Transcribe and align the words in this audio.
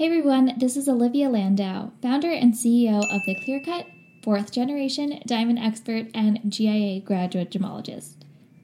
Hey 0.00 0.06
everyone, 0.06 0.54
this 0.56 0.78
is 0.78 0.88
Olivia 0.88 1.28
Landau, 1.28 1.90
founder 2.00 2.30
and 2.30 2.54
CEO 2.54 3.00
of 3.12 3.20
The 3.26 3.34
Clearcut, 3.34 3.84
fourth 4.22 4.50
generation 4.50 5.20
diamond 5.26 5.58
expert 5.58 6.06
and 6.14 6.40
GIA 6.48 7.00
graduate 7.00 7.50
gemologist. 7.50 8.14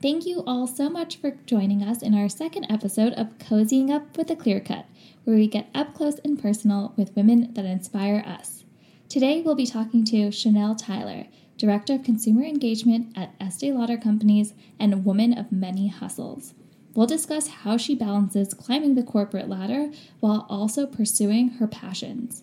Thank 0.00 0.24
you 0.24 0.42
all 0.46 0.66
so 0.66 0.88
much 0.88 1.18
for 1.18 1.36
joining 1.44 1.82
us 1.82 2.00
in 2.00 2.14
our 2.14 2.30
second 2.30 2.64
episode 2.70 3.12
of 3.12 3.36
Cozying 3.36 3.90
Up 3.90 4.16
with 4.16 4.28
The 4.28 4.34
Clearcut, 4.34 4.86
where 5.24 5.36
we 5.36 5.46
get 5.46 5.68
up 5.74 5.92
close 5.92 6.18
and 6.20 6.40
personal 6.40 6.94
with 6.96 7.14
women 7.14 7.52
that 7.52 7.66
inspire 7.66 8.24
us. 8.26 8.64
Today 9.10 9.42
we'll 9.42 9.54
be 9.54 9.66
talking 9.66 10.06
to 10.06 10.30
Chanel 10.30 10.74
Tyler, 10.74 11.26
Director 11.58 11.96
of 11.96 12.02
Consumer 12.02 12.44
Engagement 12.44 13.14
at 13.14 13.34
Estee 13.38 13.72
Lauder 13.72 13.98
Companies 13.98 14.54
and 14.80 15.04
woman 15.04 15.36
of 15.36 15.52
many 15.52 15.88
hustles. 15.88 16.54
We'll 16.96 17.06
discuss 17.06 17.48
how 17.48 17.76
she 17.76 17.94
balances 17.94 18.54
climbing 18.54 18.94
the 18.94 19.02
corporate 19.02 19.50
ladder 19.50 19.90
while 20.20 20.46
also 20.48 20.86
pursuing 20.86 21.50
her 21.50 21.66
passions. 21.66 22.42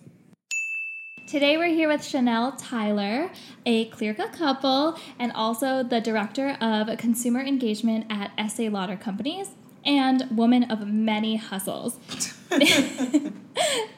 Today 1.28 1.58
we're 1.58 1.74
here 1.74 1.88
with 1.88 2.06
Chanel 2.06 2.52
Tyler, 2.52 3.32
a 3.66 3.90
Clearcut 3.90 4.34
couple, 4.34 5.00
and 5.18 5.32
also 5.32 5.82
the 5.82 6.00
Director 6.00 6.56
of 6.62 6.96
Consumer 7.00 7.42
Engagement 7.42 8.06
at 8.12 8.30
Estee 8.38 8.70
Lauder 8.70 8.96
Companies 8.96 9.50
and 9.84 10.28
woman 10.30 10.70
of 10.70 10.86
many 10.88 11.38
hustles. 11.38 11.96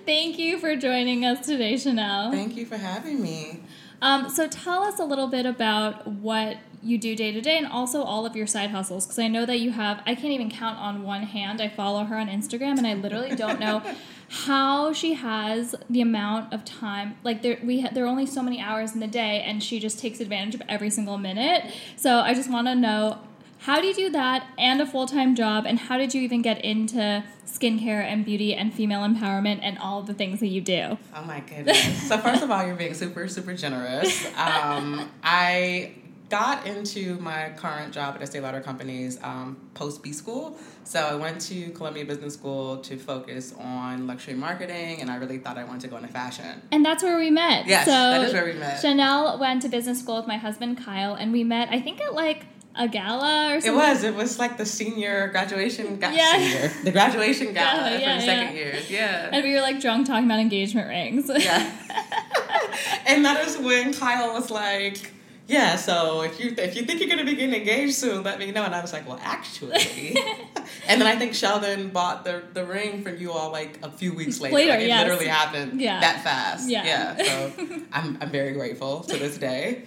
Thank 0.05 0.39
you 0.39 0.58
for 0.58 0.77
joining 0.77 1.25
us 1.25 1.45
today, 1.45 1.75
Chanel. 1.75 2.31
Thank 2.31 2.55
you 2.55 2.66
for 2.66 2.77
having 2.77 3.22
me. 3.22 3.61
Um, 4.02 4.30
so 4.30 4.47
tell 4.47 4.83
us 4.83 4.99
a 4.99 5.03
little 5.03 5.27
bit 5.27 5.45
about 5.45 6.08
what 6.08 6.58
you 6.85 6.99
do 6.99 7.16
day 7.16 7.31
to 7.31 7.41
day 7.41 7.57
and 7.57 7.66
also 7.66 8.03
all 8.03 8.27
of 8.27 8.35
your 8.35 8.45
side 8.45 8.70
hustles 8.70 9.05
because 9.05 9.17
I 9.17 9.27
know 9.27 9.45
that 9.45 9.59
you 9.59 9.71
have 9.71 10.02
I 10.05 10.13
can't 10.13 10.31
even 10.31 10.52
count 10.52 10.77
on 10.77 11.02
one 11.02 11.23
hand. 11.23 11.59
I 11.59 11.67
follow 11.67 12.03
her 12.03 12.16
on 12.16 12.27
Instagram 12.27 12.77
and 12.77 12.85
I 12.85 12.94
literally 12.94 13.35
don't 13.35 13.59
know 13.59 13.81
how 14.30 14.94
she 14.94 15.13
has 15.13 15.75
the 15.89 16.02
amount 16.02 16.53
of 16.53 16.63
time 16.63 17.16
like 17.23 17.41
there 17.41 17.59
we 17.63 17.81
ha- 17.81 17.89
there 17.91 18.03
are 18.06 18.08
only 18.08 18.28
so 18.28 18.44
many 18.44 18.61
hours 18.61 18.94
in 18.94 19.00
the 19.00 19.08
day 19.08 19.41
and 19.41 19.63
she 19.63 19.80
just 19.80 19.97
takes 20.00 20.19
advantage 20.19 20.53
of 20.53 20.61
every 20.69 20.91
single 20.91 21.17
minute. 21.17 21.63
So 21.95 22.19
I 22.19 22.36
just 22.36 22.52
want 22.52 22.67
to 22.67 22.75
know 22.75 23.19
how 23.59 23.81
do 23.81 23.88
you 23.88 23.95
do 23.95 24.09
that 24.11 24.47
and 24.59 24.80
a 24.80 24.86
full-time 24.86 25.33
job 25.33 25.66
and 25.66 25.80
how 25.80 25.97
did 25.97 26.13
you 26.13 26.22
even 26.22 26.44
get 26.44 26.63
into 26.63 27.23
skincare 27.47 28.03
and 28.03 28.23
beauty 28.23 28.53
and 28.53 28.72
female 28.72 29.02
empowerment 29.02 29.59
and 29.63 29.80
all 29.80 30.03
the 30.03 30.13
things 30.13 30.39
that 30.39 30.47
you 30.50 30.61
do? 30.61 31.00
Oh 31.16 31.23
my 31.23 31.39
goodness. 31.39 32.08
so 32.08 32.17
first 32.19 32.44
of 32.44 32.52
all, 32.52 32.63
you're 32.63 32.75
being 32.75 32.94
super 32.94 33.28
super 33.28 33.56
generous. 33.56 34.28
Um, 34.38 35.09
I 35.23 35.95
got 36.30 36.66
into 36.66 37.18
my 37.20 37.52
current 37.56 37.94
job 37.94 38.16
at 38.16 38.22
Estee 38.22 38.40
Lauder 38.40 38.62
Companies 38.62 39.20
um, 39.23 39.58
post 39.73 40.02
B 40.04 40.12
school. 40.12 40.58
So 40.84 41.00
I 41.00 41.16
went 41.16 41.42
to 41.42 41.70
Columbia 41.72 42.06
Business 42.06 42.34
School 42.34 42.78
to 42.78 42.98
focus 42.98 43.54
on 43.59 44.08
luxury 44.08 44.34
marketing, 44.36 45.02
and 45.02 45.09
I 45.09 45.16
really 45.18 45.38
thought 45.38 45.58
I 45.58 45.64
wanted 45.64 45.81
to 45.81 45.88
go 45.88 45.98
into 45.98 46.09
fashion. 46.09 46.62
And 46.72 46.86
that's 46.86 47.03
where 47.03 47.18
we 47.18 47.30
met. 47.31 47.68
Yes, 47.68 47.86
so 47.86 47.92
that 47.92 48.22
is 48.23 48.34
where 48.34 48.46
we 48.46 48.53
met. 48.53 48.80
Chanel 48.81 49.40
went 49.40 49.62
to 49.64 49.70
business 49.70 50.00
school 50.00 50.18
with 50.18 50.28
my 50.28 50.38
husband 50.38 50.84
Kyle, 50.84 51.14
and 51.16 51.31
we 51.31 51.44
met. 51.44 51.70
I 51.70 51.80
think 51.80 52.02
at 52.02 52.14
like 52.14 52.46
a 52.78 52.88
gala 52.90 53.56
or 53.56 53.62
something. 53.62 53.72
It 53.73 53.76
was. 53.76 54.03
It 54.03 54.16
was 54.16 54.38
like 54.38 54.58
the 54.58 54.66
senior 54.66 55.30
graduation. 55.30 55.98
Ga- 55.98 56.12
Yeah. 56.12 56.31
Senior, 56.38 56.72
the 56.84 56.92
graduation 56.92 57.53
gala 57.53 57.92
Yeah, 57.92 57.98
yeah, 58.00 58.16
for 58.16 58.20
the 58.20 58.26
second 58.26 58.56
yeah. 58.56 58.62
years. 58.62 58.92
Yeah. 58.92 59.30
And 59.31 59.44
we 59.44 59.53
were 59.53 59.62
like 59.62 59.80
drunk 59.80 60.08
talking 60.08 60.26
about 60.26 60.40
engagement 60.40 60.88
rings. 60.90 61.30
Yeah. 61.34 61.72
and 63.08 63.23
that 63.26 63.48
is 63.48 63.58
when 63.58 63.94
Kyle 63.94 64.34
was 64.34 64.52
like, 64.52 65.12
"Yeah, 65.47 65.75
so 65.75 66.21
if 66.21 66.39
you 66.39 66.53
if 66.57 66.75
you 66.75 66.83
think 66.83 66.99
you're 66.99 67.09
gonna 67.09 67.25
be 67.25 67.35
getting 67.35 67.55
engaged 67.55 67.95
soon, 67.95 68.23
let 68.23 68.39
me 68.39 68.51
know." 68.51 68.63
And 68.63 68.73
I 68.73 68.81
was 68.81 68.93
like, 68.93 69.07
"Well, 69.07 69.19
actually." 69.23 70.15
and 70.88 70.99
then 70.99 71.07
I 71.07 71.15
think 71.15 71.33
Sheldon 71.33 71.89
bought 71.89 72.23
the 72.23 72.43
the 72.53 72.65
ring 72.65 73.03
from 73.03 73.17
you 73.17 73.31
all 73.31 73.51
like 73.51 73.79
a 73.83 73.91
few 73.91 74.13
weeks 74.13 74.39
later. 74.39 74.55
Later, 74.55 74.71
like, 74.71 74.81
it 74.81 74.88
yes. 74.88 75.03
literally 75.03 75.27
happened 75.27 75.81
Yeah. 75.81 75.99
that 75.99 76.23
fast. 76.23 76.69
Yeah. 76.69 76.83
Yeah. 76.85 77.23
So 77.23 77.53
I'm 77.93 78.17
I'm 78.21 78.29
very 78.29 78.53
grateful 78.53 79.01
to 79.01 79.17
this 79.17 79.38
day. 79.38 79.83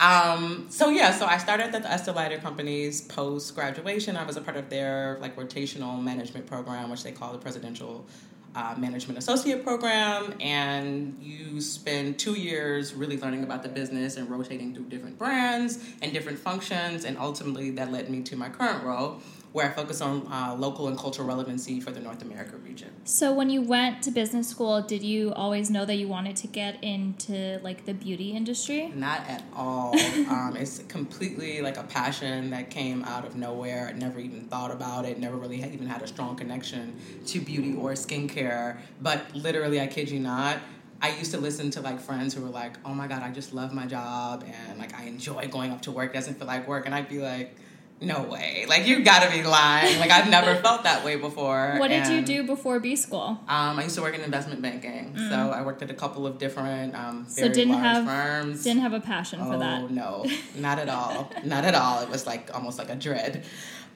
Um, 0.00 0.66
so 0.70 0.88
yeah, 0.88 1.12
so 1.12 1.26
I 1.26 1.38
started 1.38 1.74
at 1.74 1.82
the 1.82 1.90
Estee 1.90 2.10
Lauder 2.12 2.38
companies 2.38 3.02
post 3.02 3.54
graduation. 3.54 4.16
I 4.16 4.24
was 4.24 4.36
a 4.36 4.40
part 4.40 4.56
of 4.56 4.68
their 4.70 5.18
like 5.20 5.36
rotational 5.36 6.02
management 6.02 6.46
program, 6.46 6.90
which 6.90 7.02
they 7.04 7.12
call 7.12 7.32
the 7.32 7.38
Presidential 7.38 8.06
uh, 8.54 8.74
Management 8.76 9.18
Associate 9.18 9.62
Program, 9.62 10.34
and 10.40 11.16
you 11.20 11.60
spend 11.60 12.18
two 12.18 12.34
years 12.34 12.94
really 12.94 13.18
learning 13.18 13.44
about 13.44 13.62
the 13.62 13.68
business 13.68 14.16
and 14.16 14.28
rotating 14.30 14.74
through 14.74 14.84
different 14.84 15.18
brands 15.18 15.78
and 16.02 16.12
different 16.12 16.38
functions, 16.38 17.04
and 17.04 17.16
ultimately 17.18 17.70
that 17.70 17.90
led 17.90 18.10
me 18.10 18.22
to 18.22 18.36
my 18.36 18.48
current 18.48 18.84
role, 18.84 19.20
where 19.52 19.66
I 19.66 19.70
focus 19.70 20.00
on 20.00 20.26
uh, 20.32 20.54
local 20.58 20.88
and 20.88 20.98
cultural 20.98 21.28
relevancy 21.28 21.78
for 21.80 21.90
the 21.90 22.00
North 22.00 22.22
America 22.22 22.56
region. 22.56 22.90
so 23.04 23.32
when 23.32 23.50
you 23.50 23.60
went 23.60 24.02
to 24.02 24.10
business 24.10 24.48
school, 24.48 24.80
did 24.80 25.02
you 25.02 25.32
always 25.34 25.70
know 25.70 25.84
that 25.84 25.96
you 25.96 26.08
wanted 26.08 26.36
to 26.36 26.46
get 26.46 26.82
into 26.82 27.60
like 27.62 27.84
the 27.84 27.92
beauty 27.92 28.30
industry? 28.30 28.90
Not 28.94 29.20
at 29.28 29.44
all. 29.54 29.94
um, 30.28 30.56
it's 30.58 30.78
completely 30.88 31.60
like 31.60 31.76
a 31.76 31.82
passion 31.82 32.50
that 32.50 32.70
came 32.70 33.04
out 33.04 33.26
of 33.26 33.36
nowhere. 33.36 33.88
I 33.88 33.98
never 33.98 34.18
even 34.18 34.44
thought 34.44 34.70
about 34.70 35.04
it. 35.04 35.18
Never 35.18 35.36
really 35.36 35.58
had, 35.58 35.72
even 35.72 35.86
had 35.86 36.02
a 36.02 36.06
strong 36.06 36.34
connection 36.36 36.96
to 37.26 37.40
beauty 37.40 37.74
or 37.74 37.92
skincare. 37.92 38.78
But 39.00 39.34
literally, 39.34 39.80
I 39.80 39.86
kid 39.86 40.10
you 40.10 40.20
not. 40.20 40.58
I 41.02 41.10
used 41.16 41.32
to 41.32 41.38
listen 41.38 41.70
to 41.72 41.80
like 41.80 42.00
friends 42.00 42.32
who 42.32 42.42
were 42.42 42.48
like, 42.48 42.74
"Oh 42.84 42.94
my 42.94 43.08
god, 43.08 43.22
I 43.22 43.30
just 43.32 43.52
love 43.52 43.72
my 43.72 43.86
job 43.86 44.44
and 44.46 44.78
like 44.78 44.94
I 44.94 45.04
enjoy 45.04 45.48
going 45.48 45.72
up 45.72 45.82
to 45.82 45.90
work. 45.90 46.10
It 46.10 46.14
doesn't 46.14 46.38
feel 46.38 46.46
like 46.46 46.68
work." 46.68 46.86
And 46.86 46.94
I'd 46.94 47.08
be 47.08 47.18
like, 47.18 47.56
"No 48.02 48.22
way! 48.22 48.66
Like 48.68 48.86
you 48.86 49.02
got 49.04 49.22
to 49.22 49.30
be 49.30 49.42
lying! 49.42 49.98
Like 49.98 50.10
I've 50.10 50.28
never 50.28 50.54
felt 50.62 50.82
that 50.84 51.04
way 51.04 51.16
before." 51.16 51.76
What 51.78 51.88
did 51.88 52.06
you 52.08 52.22
do 52.22 52.42
before 52.44 52.80
B 52.80 52.96
school? 52.96 53.38
um, 53.48 53.78
I 53.78 53.84
used 53.84 53.94
to 53.96 54.02
work 54.02 54.14
in 54.14 54.20
investment 54.20 54.60
banking, 54.60 55.16
so 55.16 55.50
I 55.50 55.62
worked 55.62 55.82
at 55.82 55.90
a 55.90 55.94
couple 55.94 56.26
of 56.26 56.38
different 56.38 56.94
um, 56.94 57.24
Mm. 57.26 57.30
So 57.30 57.42
very 57.42 57.54
didn't 57.54 57.72
large 57.74 57.84
have- 57.84 58.04
firms. 58.06 58.64
Didn't 58.64 58.82
have 58.82 58.92
a 58.92 59.00
passion 59.00 59.38
for 59.40 59.54
Oh 59.54 59.58
that. 59.58 59.90
no, 59.90 60.24
not 60.56 60.78
at 60.78 60.88
all, 60.88 61.30
not 61.44 61.64
at 61.64 61.74
all. 61.74 62.02
It 62.02 62.08
was 62.08 62.26
like 62.26 62.50
almost 62.54 62.78
like 62.78 62.90
a 62.90 62.96
dread. 62.96 63.44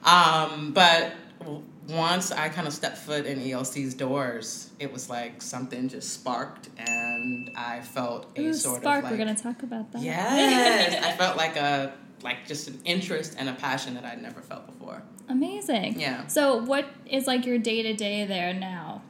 Um, 0.03 0.71
but 0.73 1.13
once 1.87 2.31
I 2.31 2.49
kind 2.49 2.67
of 2.67 2.73
stepped 2.73 2.97
foot 2.97 3.25
in 3.25 3.39
ELC's 3.39 3.93
doors, 3.93 4.69
it 4.79 4.91
was 4.91 5.09
like 5.09 5.41
something 5.41 5.87
just 5.89 6.13
sparked, 6.13 6.69
and 6.77 7.49
I 7.57 7.81
felt 7.81 8.27
a 8.37 8.41
Ooh, 8.47 8.53
sort 8.53 8.81
spark. 8.81 8.99
of 8.99 9.03
like 9.05 9.11
We're 9.11 9.17
gonna 9.25 9.35
talk 9.35 9.63
about 9.63 9.91
that. 9.93 10.01
yes, 10.01 11.03
I 11.03 11.11
felt 11.17 11.37
like 11.37 11.55
a 11.55 11.93
like 12.27 12.45
just 12.45 12.67
an 12.67 12.77
interest 12.83 13.35
and 13.37 13.47
a 13.47 13.53
passion 13.53 13.93
that 13.93 14.03
I'd 14.03 14.21
never 14.21 14.41
felt 14.41 14.67
before. 14.67 15.01
Amazing. 15.29 15.97
Yeah. 15.97 16.27
So 16.27 16.57
what 16.57 16.85
is 17.05 17.25
like 17.25 17.45
your 17.45 17.57
day 17.57 17.81
to 17.83 17.93
day 17.93 18.25
there 18.25 18.53
now? 18.53 19.01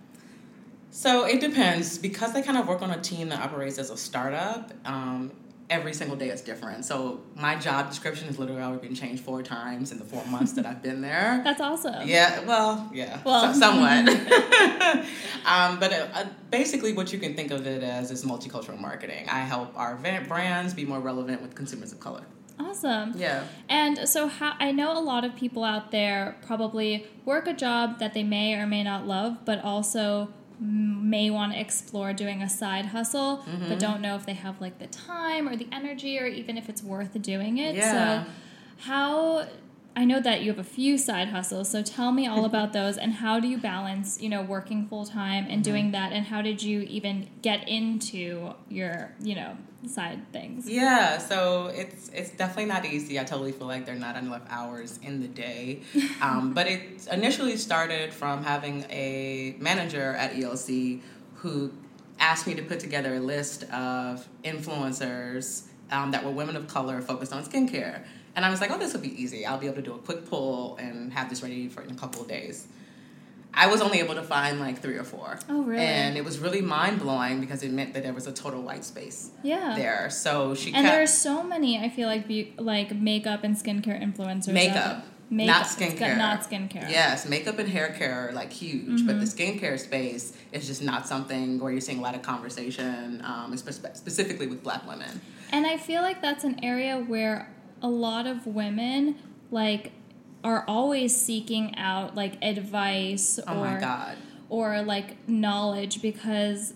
So 0.91 1.25
it 1.25 1.39
depends 1.41 1.97
because 1.97 2.35
I 2.35 2.41
kind 2.41 2.57
of 2.59 2.67
work 2.67 2.83
on 2.83 2.91
a 2.91 3.01
team 3.01 3.29
that 3.29 3.39
operates 3.39 3.79
as 3.79 3.89
a 3.89 3.97
startup. 3.97 4.71
Um, 4.85 5.31
every 5.69 5.93
single 5.93 6.15
day 6.15 6.29
is 6.29 6.41
different. 6.41 6.85
So 6.85 7.21
my 7.35 7.55
job 7.55 7.89
description 7.89 8.27
has 8.27 8.37
literally 8.37 8.61
already 8.61 8.87
been 8.87 8.95
changed 8.95 9.23
four 9.23 9.41
times 9.41 9.91
in 9.91 9.97
the 9.97 10.05
four 10.05 10.23
months 10.27 10.53
that 10.53 10.65
I've 10.67 10.83
been 10.83 11.01
there. 11.01 11.41
That's 11.43 11.59
awesome. 11.59 12.07
Yeah, 12.07 12.39
well, 12.45 12.89
yeah, 12.93 13.19
Well- 13.25 13.51
so- 13.53 13.59
somewhat. 13.59 14.07
um, 15.45 15.79
but 15.79 15.91
uh, 15.91 16.07
uh, 16.13 16.25
basically, 16.51 16.93
what 16.93 17.11
you 17.11 17.17
can 17.17 17.35
think 17.35 17.49
of 17.51 17.65
it 17.65 17.81
as 17.81 18.11
is 18.11 18.23
multicultural 18.23 18.79
marketing. 18.79 19.27
I 19.27 19.39
help 19.39 19.75
our 19.75 19.95
brands 19.95 20.75
be 20.75 20.85
more 20.85 20.99
relevant 20.99 21.41
with 21.41 21.55
consumers 21.55 21.91
of 21.91 21.99
color. 21.99 22.23
Awesome. 22.59 23.13
Yeah. 23.15 23.43
And 23.69 24.07
so, 24.09 24.27
how 24.27 24.53
I 24.59 24.71
know 24.71 24.97
a 24.97 25.01
lot 25.01 25.23
of 25.23 25.35
people 25.35 25.63
out 25.63 25.91
there 25.91 26.35
probably 26.45 27.05
work 27.25 27.47
a 27.47 27.53
job 27.53 27.99
that 27.99 28.13
they 28.13 28.23
may 28.23 28.55
or 28.55 28.65
may 28.67 28.83
not 28.83 29.05
love, 29.07 29.45
but 29.45 29.63
also 29.63 30.29
may 30.59 31.29
want 31.29 31.53
to 31.53 31.59
explore 31.59 32.13
doing 32.13 32.41
a 32.41 32.49
side 32.49 32.87
hustle, 32.87 33.37
Mm-hmm. 33.47 33.69
but 33.69 33.77
don't 33.79 34.01
know 34.01 34.15
if 34.15 34.25
they 34.25 34.33
have 34.33 34.59
like 34.59 34.79
the 34.79 34.87
time 34.87 35.47
or 35.47 35.55
the 35.55 35.67
energy 35.71 36.17
or 36.19 36.25
even 36.25 36.57
if 36.57 36.67
it's 36.67 36.81
worth 36.81 37.19
doing 37.21 37.57
it. 37.59 37.75
Yeah. 37.75 38.23
So, 38.23 38.29
how 38.79 39.47
I 39.97 40.05
know 40.05 40.19
that 40.19 40.41
you 40.43 40.51
have 40.51 40.59
a 40.59 40.63
few 40.63 40.95
side 40.95 41.29
hustles, 41.29 41.71
so 41.71 41.81
tell 41.81 42.11
me 42.11 42.27
all 42.27 42.45
about 42.45 42.71
those 42.71 42.99
and 42.99 43.13
how 43.13 43.39
do 43.39 43.47
you 43.47 43.57
balance, 43.57 44.21
you 44.21 44.29
know, 44.29 44.43
working 44.43 44.87
full 44.87 45.05
time 45.05 45.45
and 45.45 45.53
Mm-hmm. 45.53 45.61
doing 45.63 45.91
that 45.93 46.13
and 46.13 46.23
how 46.27 46.43
did 46.43 46.61
you 46.61 46.81
even 46.81 47.27
get 47.41 47.67
into 47.67 48.53
your, 48.69 49.11
you 49.19 49.33
know, 49.33 49.57
side 49.87 50.31
things? 50.31 50.69
Yeah, 50.69 51.17
so 51.17 51.71
it's 51.73 52.09
it's 52.13 52.29
definitely 52.29 52.65
not 52.65 52.85
easy. 52.85 53.19
I 53.19 53.23
totally 53.23 53.51
feel 53.51 53.65
like 53.65 53.87
there 53.87 53.95
are 53.95 53.99
not 53.99 54.15
enough 54.17 54.43
hours 54.49 54.99
in 55.01 55.19
the 55.19 55.27
day. 55.27 55.81
Um, 56.21 56.53
but 56.53 56.67
it 56.67 57.07
initially 57.11 57.57
started 57.57 58.11
from 58.13 58.43
having 58.43 58.85
a 58.89 59.55
manager 59.59 60.13
at 60.15 60.33
ELC 60.33 61.01
who 61.35 61.71
asked 62.19 62.45
me 62.47 62.53
to 62.55 62.63
put 62.63 62.79
together 62.79 63.15
a 63.15 63.19
list 63.19 63.63
of 63.71 64.27
influencers 64.43 65.67
um, 65.91 66.11
that 66.11 66.23
were 66.23 66.31
women 66.31 66.55
of 66.55 66.67
color 66.67 67.01
focused 67.01 67.33
on 67.33 67.43
skincare. 67.43 68.03
And 68.37 68.45
I 68.45 68.51
was 68.51 68.61
like, 68.61 68.69
oh, 68.69 68.77
this 68.77 68.93
will 68.93 69.01
be 69.01 69.19
easy. 69.19 69.47
I'll 69.47 69.57
be 69.57 69.65
able 69.65 69.77
to 69.77 69.81
do 69.81 69.95
a 69.95 69.97
quick 69.97 70.29
pull 70.29 70.77
and 70.77 71.11
have 71.11 71.27
this 71.27 71.41
ready 71.41 71.67
for 71.69 71.81
in 71.81 71.89
a 71.89 71.95
couple 71.95 72.21
of 72.21 72.27
days. 72.27 72.67
I 73.51 73.65
was 73.65 73.81
only 73.81 73.97
able 73.97 74.13
to 74.13 74.21
find 74.21 74.59
like 74.59 74.79
three 74.79 74.95
or 74.95 75.03
four. 75.03 75.39
Oh, 75.49 75.63
really? 75.63 75.83
And 75.83 76.15
it 76.17 76.23
was 76.23 76.37
really 76.37 76.61
mind 76.61 76.99
blowing 76.99 77.41
because 77.41 77.63
it 77.63 77.71
meant 77.71 77.95
that 77.95 78.03
there 78.03 78.13
was 78.13 78.27
a 78.27 78.31
total 78.31 78.61
white 78.61 78.85
space 78.85 79.31
Yeah. 79.41 79.73
there. 79.75 80.11
So 80.11 80.53
she 80.53 80.71
And 80.71 80.85
there 80.85 81.01
are 81.01 81.07
so 81.07 81.41
many, 81.41 81.79
I 81.79 81.89
feel 81.89 82.07
like, 82.07 82.27
be- 82.27 82.53
like 82.59 82.93
makeup 82.95 83.43
and 83.43 83.55
skincare 83.55 83.99
influencers. 83.99 84.53
makeup. 84.53 85.03
Makeup, 85.31 85.55
not 85.57 85.65
skincare. 85.65 86.17
Not 86.17 86.41
skincare. 86.49 86.89
Yes, 86.89 87.27
makeup 87.27 87.57
and 87.59 87.67
hair 87.67 87.89
care 87.97 88.29
are 88.29 88.33
like 88.33 88.53
huge, 88.53 89.05
but 89.05 89.19
the 89.19 89.25
skincare 89.25 89.77
space 89.79 90.31
is 90.53 90.67
just 90.67 90.81
not 90.83 91.05
something 91.07 91.59
where 91.59 91.71
you're 91.71 91.81
seeing 91.81 91.97
a 91.99 92.01
lot 92.01 92.15
of 92.15 92.21
conversation, 92.21 93.21
um, 93.25 93.57
spe- 93.57 93.93
specifically 93.95 94.45
with 94.47 94.63
Black 94.63 94.87
women. 94.87 95.19
And 95.51 95.65
I 95.65 95.75
feel 95.77 96.01
like 96.01 96.21
that's 96.21 96.43
an 96.45 96.63
area 96.63 96.97
where 96.99 97.49
a 97.81 97.87
lot 97.87 98.25
of 98.27 98.45
women 98.47 99.15
like 99.51 99.91
are 100.43 100.63
always 100.67 101.15
seeking 101.15 101.75
out 101.77 102.15
like 102.15 102.33
advice 102.41 103.39
Oh 103.47 103.53
or 103.53 103.65
my 103.73 103.79
god. 103.79 104.17
or 104.49 104.81
like 104.81 105.27
knowledge 105.27 106.01
because 106.01 106.73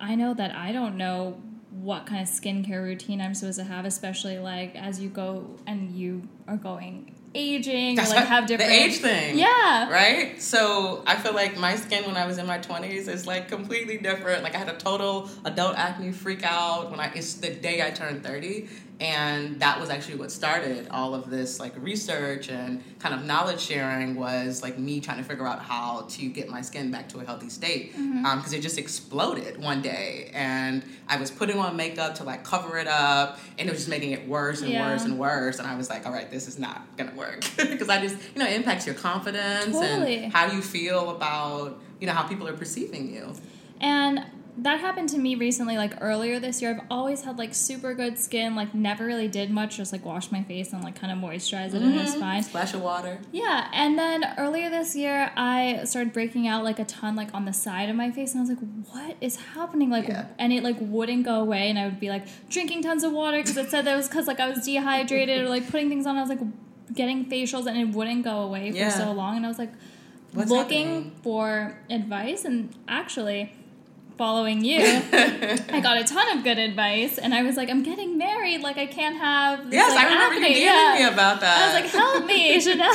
I 0.00 0.14
know 0.14 0.34
that 0.34 0.54
I 0.54 0.72
don't 0.72 0.96
know 0.96 1.40
what 1.70 2.06
kind 2.06 2.20
of 2.22 2.28
skincare 2.28 2.82
routine 2.82 3.20
I'm 3.20 3.34
supposed 3.34 3.58
to 3.58 3.64
have, 3.64 3.84
especially 3.86 4.38
like 4.38 4.74
as 4.76 5.00
you 5.00 5.08
go 5.08 5.46
and 5.66 5.90
you 5.92 6.22
are 6.46 6.56
going 6.56 7.14
aging 7.34 7.98
or 7.98 8.02
like 8.04 8.26
have 8.26 8.46
different 8.48 8.70
the 8.70 8.76
age 8.76 8.96
thing. 8.98 9.38
Yeah. 9.38 9.90
Right? 9.90 10.40
So 10.42 11.02
I 11.06 11.16
feel 11.16 11.32
like 11.34 11.56
my 11.56 11.76
skin 11.76 12.04
when 12.04 12.16
I 12.16 12.26
was 12.26 12.36
in 12.38 12.46
my 12.46 12.58
20s 12.58 13.08
is 13.08 13.26
like 13.26 13.48
completely 13.48 13.96
different. 13.98 14.42
Like 14.42 14.54
I 14.54 14.58
had 14.58 14.68
a 14.68 14.76
total 14.76 15.30
adult 15.44 15.76
acne 15.78 16.12
freak 16.12 16.42
out 16.44 16.90
when 16.90 17.00
I, 17.00 17.10
it's 17.14 17.34
the 17.34 17.54
day 17.54 17.80
I 17.86 17.90
turned 17.90 18.22
30. 18.22 18.68
And 19.02 19.58
that 19.58 19.80
was 19.80 19.90
actually 19.90 20.14
what 20.14 20.30
started 20.30 20.86
all 20.92 21.12
of 21.12 21.28
this 21.28 21.58
like 21.58 21.72
research 21.76 22.48
and 22.48 22.80
kind 23.00 23.12
of 23.12 23.24
knowledge 23.24 23.58
sharing 23.60 24.14
was 24.14 24.62
like 24.62 24.78
me 24.78 25.00
trying 25.00 25.18
to 25.18 25.24
figure 25.24 25.44
out 25.44 25.58
how 25.60 26.06
to 26.10 26.28
get 26.28 26.48
my 26.48 26.60
skin 26.60 26.92
back 26.92 27.08
to 27.08 27.18
a 27.18 27.24
healthy 27.24 27.48
state. 27.48 27.94
Mm-hmm. 27.94 28.24
Um, 28.24 28.38
because 28.38 28.52
it 28.52 28.62
just 28.62 28.78
exploded 28.78 29.60
one 29.60 29.82
day. 29.82 30.30
And 30.32 30.84
I 31.08 31.16
was 31.16 31.32
putting 31.32 31.58
on 31.58 31.74
makeup 31.76 32.14
to 32.16 32.24
like 32.24 32.44
cover 32.44 32.78
it 32.78 32.86
up. 32.86 33.40
And 33.58 33.68
it 33.68 33.72
was 33.72 33.80
just 33.80 33.90
making 33.90 34.12
it 34.12 34.28
worse 34.28 34.60
and 34.62 34.70
Yeah. 34.70 34.88
worse 34.88 35.02
and 35.04 35.18
worse. 35.18 35.58
And 35.58 35.66
I 35.66 35.74
was 35.74 35.90
like, 35.90 36.06
all 36.06 36.12
right, 36.12 36.30
this 36.30 36.46
is 36.46 36.56
not 36.60 36.96
going 36.96 37.10
to 37.10 37.16
work. 37.16 37.44
Because 37.56 37.88
I 37.88 38.00
just, 38.00 38.16
you 38.34 38.40
know, 38.40 38.48
it 38.48 38.54
impacts 38.54 38.86
your 38.86 38.94
confidence 38.94 39.72
Totally. 39.76 40.24
and 40.24 40.32
how 40.32 40.46
you 40.46 40.62
feel 40.62 41.10
about, 41.10 41.80
you 41.98 42.06
know, 42.06 42.12
how 42.12 42.22
people 42.22 42.46
are 42.46 42.52
perceiving 42.56 43.12
you. 43.12 43.34
And 43.80 44.24
that 44.58 44.80
happened 44.80 45.08
to 45.08 45.18
me 45.18 45.34
recently, 45.34 45.78
like 45.78 45.94
earlier 46.02 46.38
this 46.38 46.60
year. 46.60 46.72
I've 46.72 46.86
always 46.90 47.22
had 47.22 47.38
like 47.38 47.54
super 47.54 47.94
good 47.94 48.18
skin, 48.18 48.54
like 48.54 48.74
never 48.74 49.06
really 49.06 49.26
did 49.26 49.50
much, 49.50 49.78
just 49.78 49.92
like 49.92 50.04
wash 50.04 50.30
my 50.30 50.42
face 50.42 50.74
and 50.74 50.84
like 50.84 50.94
kind 50.94 51.10
of 51.10 51.18
moisturize 51.18 51.68
it 51.68 51.76
and 51.80 51.94
Mm-hmm. 51.94 51.98
it's 52.00 52.14
fine. 52.16 52.42
Splash 52.42 52.74
of 52.74 52.82
water. 52.82 53.18
Yeah, 53.32 53.68
and 53.72 53.98
then 53.98 54.24
earlier 54.36 54.68
this 54.68 54.94
year, 54.94 55.30
I 55.36 55.84
started 55.84 56.12
breaking 56.12 56.46
out 56.48 56.64
like 56.64 56.78
a 56.78 56.84
ton, 56.84 57.16
like 57.16 57.32
on 57.32 57.46
the 57.46 57.52
side 57.54 57.88
of 57.88 57.96
my 57.96 58.10
face, 58.10 58.34
and 58.34 58.40
I 58.40 58.42
was 58.42 58.50
like, 58.50 58.58
"What 58.90 59.16
is 59.22 59.36
happening?" 59.54 59.88
Like, 59.88 60.08
Yeah. 60.08 60.26
and 60.38 60.52
it 60.52 60.62
like 60.62 60.76
wouldn't 60.80 61.24
go 61.24 61.40
away, 61.40 61.70
and 61.70 61.78
I 61.78 61.86
would 61.86 61.98
be 61.98 62.10
like 62.10 62.26
drinking 62.50 62.82
tons 62.82 63.04
of 63.04 63.12
water 63.12 63.38
because 63.38 63.56
it 63.56 63.70
said 63.70 63.86
that 63.86 63.94
it 63.94 63.96
was 63.96 64.08
because 64.08 64.26
like 64.26 64.38
I 64.40 64.48
was 64.50 64.64
dehydrated 64.66 65.40
or 65.40 65.48
like 65.48 65.70
putting 65.70 65.88
things 65.88 66.06
on. 66.06 66.16
I 66.16 66.20
was 66.20 66.28
like 66.28 66.40
getting 66.94 67.24
facials, 67.24 67.66
and 67.66 67.78
it 67.78 67.96
wouldn't 67.96 68.22
go 68.22 68.40
away 68.40 68.70
for 68.70 68.76
Yeah. 68.76 68.90
so 68.90 69.12
long, 69.12 69.38
and 69.38 69.46
I 69.46 69.48
was 69.48 69.58
like 69.58 69.72
What's 70.34 70.50
looking 70.50 70.88
happening? 70.88 71.12
for 71.22 71.78
advice, 71.88 72.44
and 72.44 72.74
actually. 72.86 73.54
Following 74.18 74.64
you, 74.64 74.78
I 74.82 75.80
got 75.82 75.96
a 75.96 76.04
ton 76.04 76.36
of 76.36 76.44
good 76.44 76.58
advice, 76.58 77.18
and 77.18 77.34
I 77.34 77.42
was 77.42 77.56
like, 77.56 77.70
"I'm 77.70 77.82
getting 77.82 78.18
married. 78.18 78.62
Like, 78.62 78.76
I 78.76 78.86
can't 78.86 79.16
have 79.16 79.64
this, 79.64 79.74
Yes, 79.74 79.94
like, 79.94 80.06
I 80.06 80.12
remember 80.12 80.48
you 80.48 80.54
acne." 80.54 80.64
Yeah. 80.64 81.08
me 81.08 81.14
about 81.14 81.40
that. 81.40 81.58
I 81.58 81.72
was 81.72 81.82
like, 81.82 81.92
help 81.92 82.26
me, 82.26 82.60
Chanel. 82.64 82.92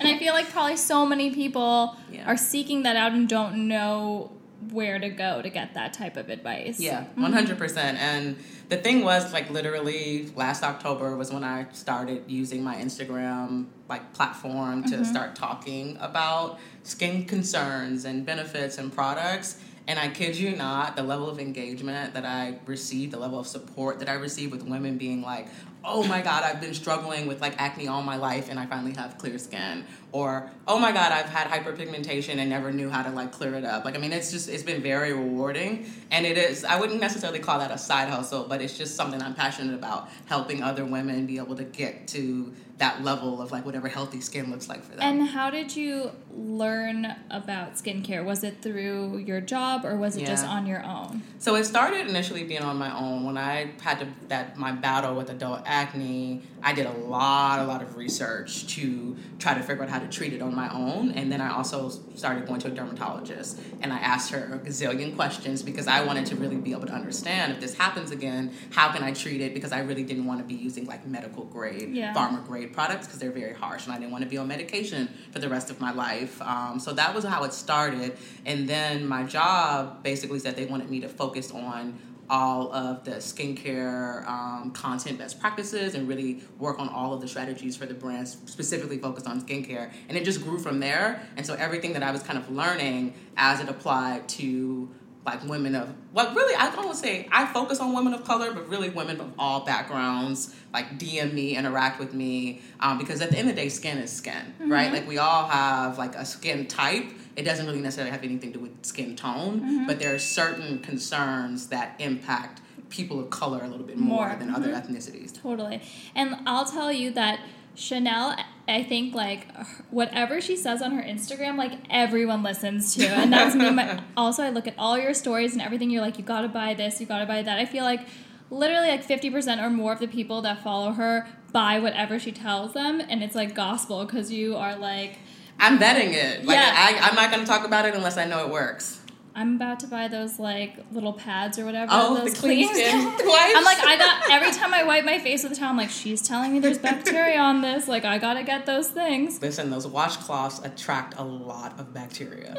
and 0.00 0.08
I 0.08 0.18
feel 0.18 0.32
like 0.32 0.50
probably 0.50 0.76
so 0.76 1.04
many 1.06 1.34
people 1.34 1.96
Yeah. 2.10 2.26
are 2.26 2.36
seeking 2.36 2.82
that 2.84 2.96
out 2.96 3.12
and 3.12 3.28
don't 3.28 3.68
know 3.68 4.32
where 4.70 4.98
to 4.98 5.10
go 5.10 5.42
to 5.42 5.50
get 5.50 5.74
that 5.74 5.92
type 5.92 6.16
of 6.16 6.28
advice. 6.30 6.80
Yeah, 6.80 7.02
mm-hmm. 7.02 7.22
one 7.22 7.32
hundred 7.32 7.58
percent. 7.58 7.98
And 7.98 8.36
the 8.68 8.78
thing 8.78 9.04
was, 9.04 9.32
like, 9.32 9.50
literally 9.50 10.32
last 10.34 10.62
October 10.62 11.16
was 11.16 11.32
when 11.32 11.44
I 11.44 11.66
started 11.72 12.24
using 12.26 12.62
my 12.64 12.76
Instagram 12.76 13.66
like 13.88 14.14
platform 14.14 14.82
to 14.84 14.94
mm-hmm. 14.94 15.04
start 15.04 15.36
talking 15.36 15.98
about 16.00 16.58
skin 16.82 17.26
concerns 17.26 18.06
and 18.06 18.24
benefits 18.24 18.78
and 18.78 18.92
products. 18.92 19.58
And 19.88 19.98
I 19.98 20.08
kid 20.08 20.36
you 20.36 20.54
not, 20.54 20.94
the 20.94 21.02
level 21.02 21.28
of 21.28 21.40
engagement 21.40 22.14
that 22.14 22.24
I 22.24 22.58
received, 22.66 23.12
the 23.12 23.18
level 23.18 23.40
of 23.40 23.46
support 23.46 23.98
that 23.98 24.08
I 24.08 24.14
received 24.14 24.52
with 24.52 24.62
women 24.62 24.96
being 24.96 25.22
like, 25.22 25.48
oh 25.84 26.04
my 26.04 26.22
God, 26.22 26.44
I've 26.44 26.60
been 26.60 26.74
struggling 26.74 27.26
with 27.26 27.40
like 27.40 27.60
acne 27.60 27.88
all 27.88 28.02
my 28.02 28.14
life 28.14 28.48
and 28.48 28.60
I 28.60 28.66
finally 28.66 28.94
have 28.94 29.18
clear 29.18 29.36
skin. 29.38 29.84
Or, 30.12 30.48
oh 30.68 30.78
my 30.78 30.92
God, 30.92 31.10
I've 31.10 31.26
had 31.26 31.48
hyperpigmentation 31.48 32.36
and 32.36 32.48
never 32.48 32.72
knew 32.72 32.88
how 32.88 33.02
to 33.02 33.10
like 33.10 33.32
clear 33.32 33.54
it 33.54 33.64
up. 33.64 33.84
Like, 33.84 33.96
I 33.96 33.98
mean, 33.98 34.12
it's 34.12 34.30
just, 34.30 34.48
it's 34.48 34.62
been 34.62 34.82
very 34.82 35.12
rewarding. 35.12 35.90
And 36.12 36.24
it 36.24 36.38
is, 36.38 36.64
I 36.64 36.78
wouldn't 36.78 37.00
necessarily 37.00 37.40
call 37.40 37.58
that 37.58 37.72
a 37.72 37.78
side 37.78 38.08
hustle, 38.08 38.44
but 38.44 38.62
it's 38.62 38.78
just 38.78 38.94
something 38.94 39.20
I'm 39.20 39.34
passionate 39.34 39.74
about 39.74 40.08
helping 40.26 40.62
other 40.62 40.84
women 40.84 41.26
be 41.26 41.38
able 41.38 41.56
to 41.56 41.64
get 41.64 42.06
to 42.08 42.52
that 42.82 43.04
level 43.04 43.40
of 43.40 43.52
like 43.52 43.64
whatever 43.64 43.86
healthy 43.86 44.20
skin 44.20 44.50
looks 44.50 44.68
like 44.68 44.82
for 44.82 44.90
them. 44.96 45.00
And 45.02 45.28
how 45.28 45.50
did 45.50 45.76
you 45.76 46.10
learn 46.34 47.06
about 47.30 47.74
skincare? 47.74 48.24
Was 48.24 48.42
it 48.42 48.60
through 48.60 49.18
your 49.18 49.40
job 49.40 49.84
or 49.84 49.96
was 49.96 50.16
it 50.16 50.26
just 50.26 50.44
on 50.44 50.66
your 50.66 50.82
own? 50.82 51.22
So 51.38 51.54
it 51.54 51.62
started 51.62 52.08
initially 52.08 52.42
being 52.42 52.62
on 52.62 52.76
my 52.78 52.92
own. 52.92 53.22
When 53.22 53.38
I 53.38 53.70
had 53.80 54.00
to, 54.00 54.08
that 54.26 54.56
my 54.56 54.72
battle 54.72 55.14
with 55.14 55.30
adult 55.30 55.62
acne, 55.64 56.42
I 56.60 56.72
did 56.72 56.86
a 56.86 56.92
lot, 56.92 57.60
a 57.60 57.64
lot 57.64 57.82
of 57.82 57.96
research 57.96 58.66
to 58.74 59.16
try 59.38 59.54
to 59.54 59.60
figure 59.60 59.82
out 59.84 59.88
how 59.88 59.98
to 60.00 60.08
treat 60.08 60.32
it 60.32 60.42
on 60.42 60.54
my 60.54 60.72
own. 60.72 61.12
And 61.12 61.30
then 61.30 61.40
I 61.40 61.52
also 61.52 61.88
started 62.14 62.46
going 62.46 62.60
to 62.60 62.68
a 62.68 62.70
dermatologist, 62.70 63.60
and 63.80 63.92
I 63.92 63.98
asked 63.98 64.30
her 64.30 64.50
a 64.54 64.58
gazillion 64.58 65.16
questions 65.16 65.62
because 65.62 65.88
I 65.88 66.04
wanted 66.04 66.26
to 66.26 66.36
really 66.36 66.56
be 66.56 66.72
able 66.72 66.86
to 66.86 66.92
understand 66.92 67.52
if 67.52 67.60
this 67.60 67.74
happens 67.74 68.10
again, 68.12 68.52
how 68.70 68.92
can 68.92 69.02
I 69.02 69.12
treat 69.12 69.40
it? 69.40 69.54
Because 69.54 69.72
I 69.72 69.80
really 69.80 70.04
didn't 70.04 70.24
want 70.26 70.38
to 70.40 70.44
be 70.44 70.54
using 70.54 70.86
like 70.86 71.06
medical 71.06 71.44
grade, 71.44 71.90
Yeah. 71.94 72.14
pharma 72.14 72.46
grade 72.46 72.71
products 72.72 73.06
because 73.06 73.20
they're 73.20 73.30
very 73.30 73.54
harsh, 73.54 73.84
and 73.86 73.94
I 73.94 73.98
didn't 73.98 74.12
want 74.12 74.24
to 74.24 74.30
be 74.30 74.38
on 74.38 74.48
medication 74.48 75.08
for 75.30 75.38
the 75.38 75.48
rest 75.48 75.70
of 75.70 75.80
my 75.80 75.92
life. 75.92 76.40
Um, 76.42 76.78
so 76.78 76.92
that 76.92 77.14
was 77.14 77.24
how 77.24 77.44
it 77.44 77.52
started. 77.52 78.16
And 78.46 78.68
then 78.68 79.06
my 79.06 79.24
job 79.24 80.02
basically 80.02 80.38
said 80.38 80.56
they 80.56 80.66
wanted 80.66 80.90
me 80.90 81.00
to 81.00 81.08
focus 81.08 81.50
on 81.50 81.98
all 82.30 82.72
of 82.72 83.04
the 83.04 83.12
skincare 83.12 84.26
um, 84.26 84.70
content 84.70 85.18
best 85.18 85.38
practices 85.38 85.94
and 85.94 86.08
really 86.08 86.40
work 86.58 86.78
on 86.78 86.88
all 86.88 87.12
of 87.12 87.20
the 87.20 87.28
strategies 87.28 87.76
for 87.76 87.84
the 87.84 87.94
brands 87.94 88.38
specifically 88.46 88.96
focused 88.96 89.26
on 89.26 89.40
skincare 89.42 89.92
and 90.08 90.16
it 90.16 90.24
just 90.24 90.42
grew 90.42 90.58
from 90.58 90.80
there 90.80 91.28
and 91.36 91.44
so 91.44 91.54
everything 91.54 91.92
that 91.92 92.02
i 92.02 92.10
was 92.10 92.22
kind 92.22 92.38
of 92.38 92.50
learning 92.50 93.12
as 93.36 93.60
it 93.60 93.68
applied 93.68 94.26
to 94.28 94.88
like 95.24 95.42
women 95.44 95.74
of 95.74 95.88
well 96.12 96.34
really 96.34 96.54
i 96.56 96.66
don't 96.66 96.84
want 96.84 96.90
to 96.90 96.96
say 96.96 97.28
i 97.30 97.46
focus 97.46 97.78
on 97.80 97.94
women 97.94 98.12
of 98.12 98.24
color 98.24 98.52
but 98.52 98.68
really 98.68 98.90
women 98.90 99.20
of 99.20 99.32
all 99.38 99.64
backgrounds 99.64 100.54
like 100.72 100.98
dm 100.98 101.32
me 101.32 101.56
interact 101.56 102.00
with 102.00 102.12
me 102.12 102.60
um, 102.80 102.98
because 102.98 103.20
at 103.20 103.30
the 103.30 103.38
end 103.38 103.48
of 103.48 103.54
the 103.54 103.62
day 103.62 103.68
skin 103.68 103.98
is 103.98 104.10
skin 104.10 104.54
mm-hmm. 104.60 104.70
right? 104.70 104.92
Like 104.92 105.06
we 105.06 105.18
all 105.18 105.46
have 105.46 105.98
like 105.98 106.14
a 106.14 106.24
skin 106.24 106.66
type. 106.66 107.06
It 107.36 107.42
doesn't 107.44 107.66
really 107.66 107.80
necessarily 107.80 108.10
have 108.10 108.22
anything 108.22 108.52
to 108.52 108.58
do 108.58 108.62
with 108.62 108.84
skin 108.84 109.16
tone 109.16 109.60
mm-hmm. 109.60 109.86
but 109.86 109.98
there 109.98 110.14
are 110.14 110.18
certain 110.18 110.80
concerns 110.80 111.68
that 111.68 111.94
impact 111.98 112.60
people 112.90 113.18
of 113.18 113.30
color 113.30 113.62
a 113.64 113.68
little 113.68 113.86
bit 113.86 113.96
more, 113.96 114.28
More. 114.28 114.36
than 114.38 114.54
other 114.54 114.68
mm-hmm. 114.68 114.94
ethnicities. 114.94 115.40
Totally. 115.40 115.80
And 116.14 116.36
I'll 116.46 116.66
tell 116.66 116.92
you 116.92 117.10
that 117.12 117.40
Chanel, 117.74 118.36
I 118.68 118.82
think 118.84 119.14
like 119.14 119.46
whatever 119.90 120.40
she 120.40 120.56
says 120.56 120.82
on 120.82 120.92
her 120.92 121.02
Instagram, 121.02 121.56
like 121.56 121.72
everyone 121.90 122.42
listens 122.42 122.94
to, 122.96 123.06
and 123.06 123.32
that's 123.32 123.54
me. 123.54 123.70
My, 123.70 124.02
also, 124.16 124.42
I 124.42 124.50
look 124.50 124.66
at 124.66 124.74
all 124.78 124.98
your 124.98 125.14
stories 125.14 125.52
and 125.52 125.62
everything. 125.62 125.90
You're 125.90 126.02
like, 126.02 126.18
you 126.18 126.24
gotta 126.24 126.48
buy 126.48 126.74
this, 126.74 127.00
you 127.00 127.06
gotta 127.06 127.26
buy 127.26 127.42
that. 127.42 127.58
I 127.58 127.64
feel 127.66 127.84
like 127.84 128.06
literally 128.50 128.88
like 128.88 129.02
fifty 129.02 129.30
percent 129.30 129.60
or 129.60 129.70
more 129.70 129.92
of 129.92 130.00
the 130.00 130.08
people 130.08 130.42
that 130.42 130.62
follow 130.62 130.92
her 130.92 131.26
buy 131.52 131.78
whatever 131.78 132.18
she 132.18 132.32
tells 132.32 132.72
them, 132.72 133.00
and 133.00 133.22
it's 133.22 133.34
like 133.34 133.54
gospel 133.54 134.04
because 134.04 134.30
you 134.32 134.56
are 134.56 134.76
like, 134.76 135.18
i'm 135.60 135.78
betting 135.78 136.14
it 136.14 136.44
like 136.46 136.56
Yeah. 136.56 136.72
I, 136.74 137.08
i'm 137.08 137.14
not 137.14 137.30
going 137.30 137.44
to 137.44 137.46
talk 137.46 137.66
about 137.66 137.84
it 137.84 137.94
unless 137.94 138.16
i 138.16 138.24
know 138.24 138.44
it 138.46 138.50
works 138.50 139.01
I'm 139.34 139.56
about 139.56 139.80
to 139.80 139.86
buy 139.86 140.08
those 140.08 140.38
like 140.38 140.76
little 140.92 141.12
pads 141.12 141.58
or 141.58 141.64
whatever. 141.64 141.90
oh 141.92 142.16
those 142.16 142.34
the 142.34 142.38
clean 142.38 142.68
I'm 142.68 143.64
like, 143.64 143.78
I 143.78 143.96
got 143.98 144.30
every 144.30 144.50
time 144.50 144.74
I 144.74 144.84
wipe 144.84 145.04
my 145.04 145.18
face 145.18 145.42
with 145.42 145.52
a 145.52 145.56
towel, 145.56 145.70
I'm 145.70 145.76
like, 145.76 145.90
she's 145.90 146.22
telling 146.22 146.52
me 146.52 146.58
there's 146.60 146.78
bacteria 146.78 147.38
on 147.38 147.62
this. 147.62 147.88
Like, 147.88 148.04
I 148.04 148.18
gotta 148.18 148.42
get 148.42 148.66
those 148.66 148.88
things. 148.88 149.40
listen 149.40 149.70
those 149.70 149.86
washcloths 149.86 150.64
attract 150.64 151.18
a 151.18 151.24
lot 151.24 151.78
of 151.78 151.94
bacteria 151.94 152.54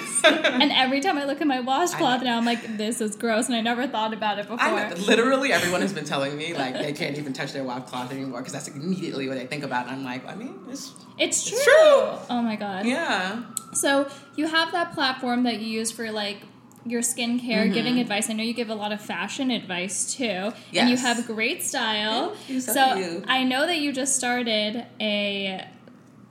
and 0.24 0.70
every 0.72 1.00
time 1.00 1.18
I 1.18 1.24
look 1.24 1.40
at 1.40 1.46
my 1.46 1.60
washcloth 1.60 2.22
now, 2.22 2.36
I'm 2.38 2.44
like, 2.44 2.76
this 2.76 3.00
is 3.00 3.16
gross, 3.16 3.46
and 3.46 3.54
I 3.56 3.60
never 3.60 3.86
thought 3.86 4.12
about 4.14 4.38
it 4.38 4.48
before. 4.48 4.90
Literally 5.06 5.52
everyone 5.52 5.80
has 5.82 5.92
been 5.92 6.04
telling 6.14 6.36
me 6.36 6.54
like 6.54 6.74
they 6.74 6.92
can't 6.92 7.18
even 7.18 7.32
touch 7.32 7.52
their 7.52 7.64
washcloth 7.64 8.12
anymore 8.12 8.40
because 8.40 8.52
that's 8.52 8.68
immediately 8.68 9.28
what 9.28 9.36
they 9.38 9.46
think 9.46 9.64
about. 9.64 9.86
And 9.86 9.96
I'm 9.96 10.04
like, 10.04 10.26
I 10.28 10.34
mean, 10.34 10.58
it's 10.70 10.92
It's 11.18 11.44
true. 11.48 11.56
It's 11.58 11.64
true. 11.64 12.26
Oh 12.30 12.42
my 12.42 12.56
god. 12.56 12.86
yeah, 12.86 13.42
So 13.74 14.08
you 14.36 14.46
have 14.46 14.72
that 14.72 14.92
platform 14.94 15.42
that 15.44 15.60
you 15.60 15.66
use 15.68 15.90
for 15.90 16.10
like 16.10 16.38
your 16.84 17.00
skincare, 17.00 17.40
Mm-hmm. 17.64 17.72
giving 17.74 17.98
advice. 18.00 18.28
I 18.28 18.32
know 18.32 18.42
you 18.42 18.54
give 18.54 18.68
a 18.70 18.74
lot 18.74 18.90
of 18.92 19.00
fashion 19.00 19.50
advice 19.52 20.14
too, 20.16 20.52
and 20.74 20.90
you 20.90 20.96
have 20.96 21.26
great 21.28 21.62
style. 21.62 22.34
You, 22.48 22.60
so 22.60 22.94
you. 22.94 23.24
I 23.28 23.44
know 23.44 23.66
that 23.66 23.78
you 23.78 23.92
just 23.92 24.16
started 24.16 24.84
a 25.00 25.64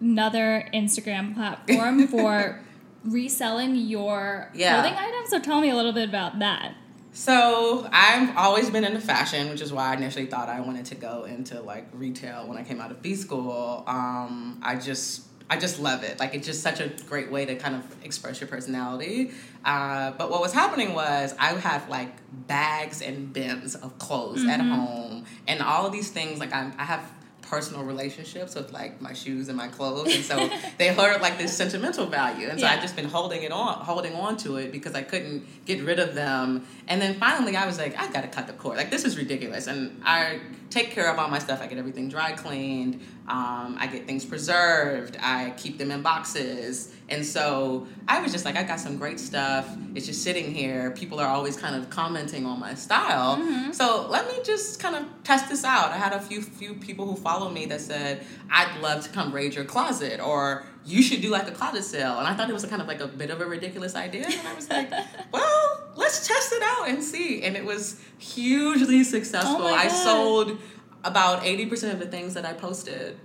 another 0.02 0.68
Instagram 0.74 1.36
platform 1.36 2.08
for 2.14 2.60
reselling 3.04 3.76
your 3.76 4.50
Yeah. 4.54 4.82
clothing 4.82 4.98
items. 4.98 5.30
So 5.30 5.40
tell 5.40 5.62
me 5.62 5.70
a 5.70 5.76
little 5.76 5.94
bit 5.94 6.08
about 6.08 6.40
that. 6.40 6.76
So 7.14 7.90
I've 7.92 8.38
always 8.38 8.70
been 8.70 8.86
into 8.86 9.02
fashion, 9.02 9.50
which 9.50 9.62
is 9.62 9.74
why 9.74 9.92
I 9.92 9.96
initially 9.96 10.28
thought 10.28 10.48
I 10.48 10.62
wanted 10.62 10.86
to 10.86 10.96
go 10.96 11.26
into 11.26 11.60
like 11.62 11.88
retail 11.94 12.48
when 12.48 12.58
I 12.58 12.64
came 12.64 12.80
out 12.80 12.92
of 12.92 13.02
B 13.02 13.16
school. 13.16 13.84
Um, 13.86 14.60
I 14.64 14.76
just 14.76 15.24
I 15.50 15.58
just 15.58 15.82
love 15.82 16.04
it. 16.04 16.18
Like 16.18 16.34
it's 16.34 16.48
just 16.48 16.62
such 16.62 16.80
a 16.80 16.88
great 17.10 17.30
way 17.30 17.44
to 17.44 17.56
kind 17.56 17.76
of 17.76 17.84
express 18.06 18.40
your 18.40 18.48
personality. 18.48 19.32
Uh, 19.66 20.12
but 20.12 20.32
what 20.32 20.40
was 20.40 20.54
happening 20.54 20.94
was 20.94 21.36
I 21.38 21.48
had 21.48 21.90
like 21.90 22.14
bags 22.48 23.02
and 23.02 23.34
bins 23.34 23.76
of 23.76 24.00
clothes 24.00 24.40
mm-hmm. 24.40 24.50
at 24.50 24.62
home, 24.62 25.26
and 25.50 25.62
all 25.62 25.86
of 25.86 25.92
these 25.92 26.10
things. 26.10 26.40
Like 26.40 26.54
I'm, 26.54 26.72
I 26.78 26.86
have 26.86 27.12
personal 27.52 27.84
relationships 27.84 28.56
with 28.56 28.72
like 28.72 29.02
my 29.02 29.12
shoes 29.12 29.50
and 29.50 29.58
my 29.58 29.68
clothes, 29.68 30.16
and 30.16 30.24
so 30.24 30.50
they 30.78 30.88
hold 30.88 31.20
like 31.22 31.38
this 31.38 31.56
sentimental 31.56 32.06
value. 32.06 32.48
And 32.48 32.58
so 32.58 32.66
yeah. 32.66 32.72
I've 32.72 32.82
just 32.82 32.96
been 32.96 33.10
holding 33.10 33.44
it 33.44 33.52
on, 33.52 33.74
holding 33.84 34.16
on 34.16 34.38
to 34.38 34.56
it 34.56 34.72
because 34.72 34.96
I 34.96 35.02
couldn't 35.02 35.46
get 35.66 35.84
rid 35.84 36.00
of 36.00 36.16
them. 36.16 36.66
And 36.88 37.02
then 37.02 37.16
finally, 37.16 37.58
I 37.58 37.66
was 37.66 37.78
like, 37.78 37.94
I 38.00 38.10
got 38.10 38.22
to 38.22 38.30
cut 38.30 38.48
the 38.48 38.54
cord. 38.54 38.78
Like 38.78 38.90
this 38.90 39.04
is 39.04 39.18
ridiculous. 39.18 39.68
And 39.68 40.02
I 40.06 40.40
take 40.70 40.92
care 40.92 41.12
of 41.12 41.20
all 41.20 41.28
my 41.28 41.40
stuff. 41.40 41.62
I 41.62 41.68
get 41.68 41.78
everything 41.78 42.08
dry 42.08 42.32
cleaned. 42.32 43.02
Um, 43.32 43.78
I 43.80 43.88
get 43.88 44.06
things 44.06 44.26
preserved. 44.26 45.18
I 45.22 45.52
keep 45.52 45.78
them 45.78 45.90
in 45.90 46.02
boxes. 46.02 46.94
And 47.08 47.26
so 47.26 47.88
I 48.06 48.22
was 48.22 48.34
just 48.34 48.44
like, 48.44 48.58
I 48.58 48.64
got 48.64 48.82
some 48.82 48.98
great 48.98 49.22
stuff. 49.22 49.74
It's 49.96 50.06
just 50.06 50.22
sitting 50.22 50.54
here. 50.54 50.92
People 50.92 51.18
are 51.22 51.30
always 51.30 51.56
kind 51.56 51.74
of 51.74 51.90
commenting 51.90 52.46
on 52.46 52.60
my 52.60 52.74
style. 52.74 53.38
Mm-hmm. 53.38 53.72
So 53.72 54.08
let 54.10 54.28
me 54.28 54.44
just 54.44 54.82
kind 54.82 54.98
of 54.98 55.06
test 55.24 55.48
this 55.48 55.64
out. 55.64 55.92
I 55.92 55.98
had 55.98 56.12
a 56.12 56.20
few 56.20 56.42
few 56.42 56.74
people 56.74 57.06
who 57.06 57.16
follow 57.16 57.50
me 57.50 57.66
that 57.68 57.80
said, 57.80 58.26
I'd 58.52 58.82
love 58.82 59.06
to 59.06 59.10
come 59.12 59.34
raid 59.34 59.56
your 59.56 59.64
closet 59.64 60.20
or 60.20 60.66
you 60.84 61.02
should 61.02 61.22
do 61.22 61.30
like 61.30 61.48
a 61.48 61.52
closet 61.52 61.86
sale. 61.86 62.20
And 62.20 62.28
I 62.28 62.34
thought 62.34 62.50
it 62.50 62.54
was 62.54 62.66
kind 62.66 62.82
of 62.82 62.88
like 62.90 63.00
a 63.00 63.08
bit 63.08 63.30
of 63.30 63.40
a 63.40 63.46
ridiculous 63.46 63.96
idea. 63.96 64.26
And 64.26 64.48
I 64.48 64.54
was 64.54 64.70
like, 64.70 64.92
well, 65.32 65.84
let's 65.96 66.28
test 66.28 66.52
it 66.52 66.64
out 66.64 66.90
and 66.90 67.02
see. 67.02 67.44
And 67.44 67.56
it 67.56 67.64
was 67.64 68.02
hugely 68.18 69.06
successful. 69.06 69.62
Oh 69.62 69.74
I 69.74 69.88
sold 69.88 70.60
about 71.04 71.44
80% 71.44 71.94
of 71.94 72.00
the 72.00 72.08
things 72.08 72.34
that 72.34 72.46
I 72.46 72.54
posted. 72.54 73.18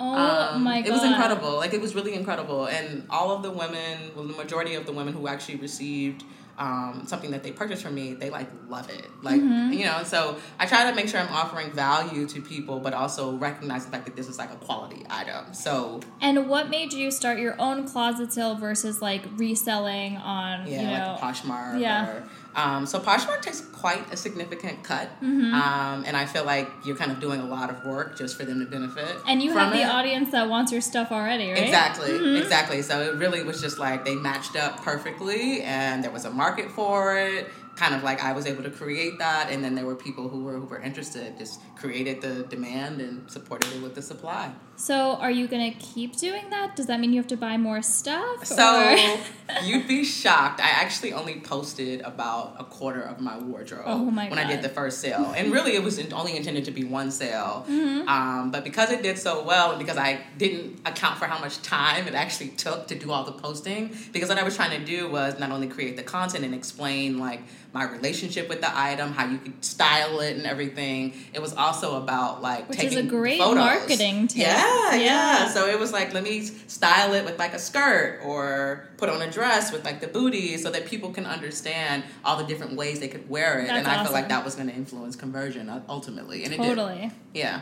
Oh 0.00 0.54
um, 0.54 0.62
my 0.62 0.80
god! 0.80 0.88
It 0.88 0.92
was 0.92 1.02
incredible. 1.02 1.56
Like 1.56 1.74
it 1.74 1.80
was 1.80 1.94
really 1.94 2.14
incredible, 2.14 2.66
and 2.66 3.04
all 3.10 3.32
of 3.32 3.42
the 3.42 3.50
women, 3.50 4.12
well, 4.14 4.24
the 4.24 4.34
majority 4.34 4.74
of 4.74 4.86
the 4.86 4.92
women 4.92 5.12
who 5.12 5.26
actually 5.26 5.56
received 5.56 6.22
um, 6.58 7.04
something 7.06 7.30
that 7.30 7.42
they 7.42 7.52
purchased 7.52 7.82
from 7.82 7.94
me, 7.94 8.14
they 8.14 8.30
like 8.30 8.48
love 8.68 8.90
it. 8.90 9.06
Like 9.22 9.40
mm-hmm. 9.40 9.72
you 9.72 9.84
know, 9.84 10.02
so 10.02 10.36
I 10.58 10.66
try 10.66 10.88
to 10.90 10.94
make 10.94 11.08
sure 11.08 11.20
I'm 11.20 11.32
offering 11.32 11.70
value 11.72 12.26
to 12.28 12.40
people, 12.40 12.80
but 12.80 12.94
also 12.94 13.36
recognize 13.36 13.86
the 13.86 13.92
fact 13.92 14.06
that 14.06 14.16
this 14.16 14.28
is 14.28 14.38
like 14.38 14.52
a 14.52 14.56
quality 14.56 15.04
item. 15.08 15.54
So 15.54 16.00
and 16.20 16.48
what 16.48 16.68
made 16.68 16.92
you 16.92 17.10
start 17.10 17.38
your 17.38 17.60
own 17.60 17.86
closet 17.86 18.32
sale 18.32 18.56
versus 18.56 19.00
like 19.00 19.22
reselling 19.36 20.16
on 20.16 20.66
yeah, 20.66 20.80
you 20.80 20.98
know, 20.98 21.18
like 21.20 21.34
Poshmark 21.34 21.80
yeah. 21.80 22.08
or 22.08 22.28
um, 22.54 22.86
so 22.86 22.98
Poshmark 22.98 23.42
takes 23.42 23.60
quite 23.60 24.12
a 24.12 24.16
significant 24.16 24.82
cut, 24.82 25.08
mm-hmm. 25.22 25.54
um, 25.54 26.04
and 26.06 26.16
I 26.16 26.26
feel 26.26 26.44
like 26.44 26.68
you're 26.84 26.96
kind 26.96 27.12
of 27.12 27.20
doing 27.20 27.40
a 27.40 27.46
lot 27.46 27.70
of 27.70 27.84
work 27.84 28.16
just 28.16 28.36
for 28.36 28.44
them 28.44 28.60
to 28.60 28.66
benefit. 28.66 29.16
And 29.26 29.42
you 29.42 29.52
have 29.52 29.72
the 29.72 29.82
it. 29.82 29.86
audience 29.88 30.32
that 30.32 30.48
wants 30.48 30.72
your 30.72 30.80
stuff 30.80 31.12
already, 31.12 31.50
right? 31.50 31.62
Exactly, 31.62 32.10
mm-hmm. 32.10 32.42
exactly. 32.42 32.82
So 32.82 33.00
it 33.02 33.14
really 33.16 33.42
was 33.42 33.60
just 33.60 33.78
like 33.78 34.04
they 34.04 34.16
matched 34.16 34.56
up 34.56 34.82
perfectly, 34.82 35.62
and 35.62 36.02
there 36.02 36.10
was 36.10 36.24
a 36.24 36.30
market 36.30 36.70
for 36.70 37.16
it 37.16 37.48
kind 37.78 37.94
of 37.94 38.02
like 38.02 38.22
I 38.22 38.32
was 38.32 38.44
able 38.46 38.64
to 38.64 38.70
create 38.70 39.18
that, 39.20 39.50
and 39.50 39.62
then 39.62 39.74
there 39.74 39.86
were 39.86 39.94
people 39.94 40.28
who 40.28 40.42
were 40.42 40.58
who 40.58 40.66
were 40.66 40.80
interested, 40.80 41.38
just 41.38 41.60
created 41.76 42.20
the 42.20 42.42
demand 42.42 43.00
and 43.00 43.30
supported 43.30 43.72
it 43.72 43.80
with 43.80 43.94
the 43.94 44.02
supply. 44.02 44.50
So, 44.78 45.16
are 45.16 45.30
you 45.30 45.48
gonna 45.48 45.72
keep 45.72 46.16
doing 46.16 46.50
that? 46.50 46.76
Does 46.76 46.86
that 46.86 47.00
mean 47.00 47.12
you 47.12 47.18
have 47.18 47.26
to 47.28 47.36
buy 47.36 47.56
more 47.56 47.82
stuff? 47.82 48.46
So, 48.46 48.96
you'd 49.64 49.88
be 49.88 50.04
shocked. 50.04 50.60
I 50.60 50.68
actually 50.68 51.12
only 51.12 51.40
posted 51.40 52.00
about 52.02 52.54
a 52.60 52.64
quarter 52.64 53.02
of 53.02 53.18
my 53.18 53.36
wardrobe 53.38 53.82
oh 53.86 54.04
my 54.04 54.28
when 54.28 54.38
I 54.38 54.46
did 54.46 54.62
the 54.62 54.68
first 54.68 55.00
sale, 55.00 55.34
and 55.36 55.52
really 55.56 55.74
it 55.74 55.82
was 55.82 55.98
only 56.12 56.36
intended 56.36 56.64
to 56.66 56.70
be 56.70 56.84
one 56.84 57.10
sale. 57.10 57.66
Mm-hmm. 57.68 58.08
Um, 58.08 58.52
but 58.52 58.62
because 58.62 58.92
it 58.92 59.02
did 59.02 59.18
so 59.18 59.42
well, 59.42 59.70
and 59.70 59.80
because 59.80 59.96
I 59.96 60.20
didn't 60.38 60.80
account 60.86 61.18
for 61.18 61.26
how 61.26 61.40
much 61.40 61.60
time 61.62 62.06
it 62.06 62.14
actually 62.14 62.50
took 62.50 62.86
to 62.86 62.94
do 62.94 63.10
all 63.10 63.24
the 63.24 63.32
posting, 63.32 63.90
because 64.12 64.28
what 64.28 64.38
I 64.38 64.44
was 64.44 64.54
trying 64.54 64.78
to 64.78 64.86
do 64.86 65.10
was 65.10 65.40
not 65.40 65.50
only 65.50 65.66
create 65.66 65.96
the 65.96 66.04
content 66.04 66.44
and 66.44 66.54
explain 66.54 67.18
like 67.18 67.40
my 67.72 67.84
relationship 67.84 68.48
with 68.48 68.60
the 68.60 68.78
item, 68.78 69.12
how 69.12 69.26
you 69.26 69.38
could 69.38 69.62
style 69.64 70.20
it 70.20 70.36
and 70.36 70.46
everything. 70.46 71.12
It 71.34 71.42
was 71.42 71.52
also 71.54 72.00
about 72.02 72.40
like 72.42 72.68
Which 72.68 72.78
taking 72.78 72.98
is 72.98 73.04
a 73.04 73.08
great 73.08 73.38
photos. 73.38 73.56
marketing 73.56 74.28
tip. 74.28 74.46
Yeah, 74.46 74.67
yeah, 74.68 74.94
yeah. 74.94 75.48
So 75.48 75.68
it 75.68 75.78
was 75.78 75.92
like 75.92 76.12
let 76.12 76.22
me 76.22 76.42
style 76.42 77.14
it 77.14 77.24
with 77.24 77.38
like 77.38 77.54
a 77.54 77.58
skirt 77.58 78.20
or 78.24 78.88
put 78.96 79.08
on 79.08 79.22
a 79.22 79.30
dress 79.30 79.72
with 79.72 79.84
like 79.84 80.00
the 80.00 80.06
bootie 80.06 80.58
so 80.58 80.70
that 80.70 80.86
people 80.86 81.10
can 81.10 81.26
understand 81.26 82.04
all 82.24 82.36
the 82.36 82.44
different 82.44 82.74
ways 82.74 83.00
they 83.00 83.08
could 83.08 83.28
wear 83.28 83.60
it. 83.60 83.66
That's 83.66 83.78
and 83.78 83.86
I 83.86 83.92
awesome. 83.92 84.04
felt 84.04 84.14
like 84.14 84.28
that 84.28 84.44
was 84.44 84.54
going 84.54 84.68
to 84.68 84.74
influence 84.74 85.16
conversion 85.16 85.70
ultimately. 85.88 86.44
And 86.44 86.54
totally. 86.54 86.94
it 86.94 87.00
did. 87.00 87.12
Yeah. 87.34 87.60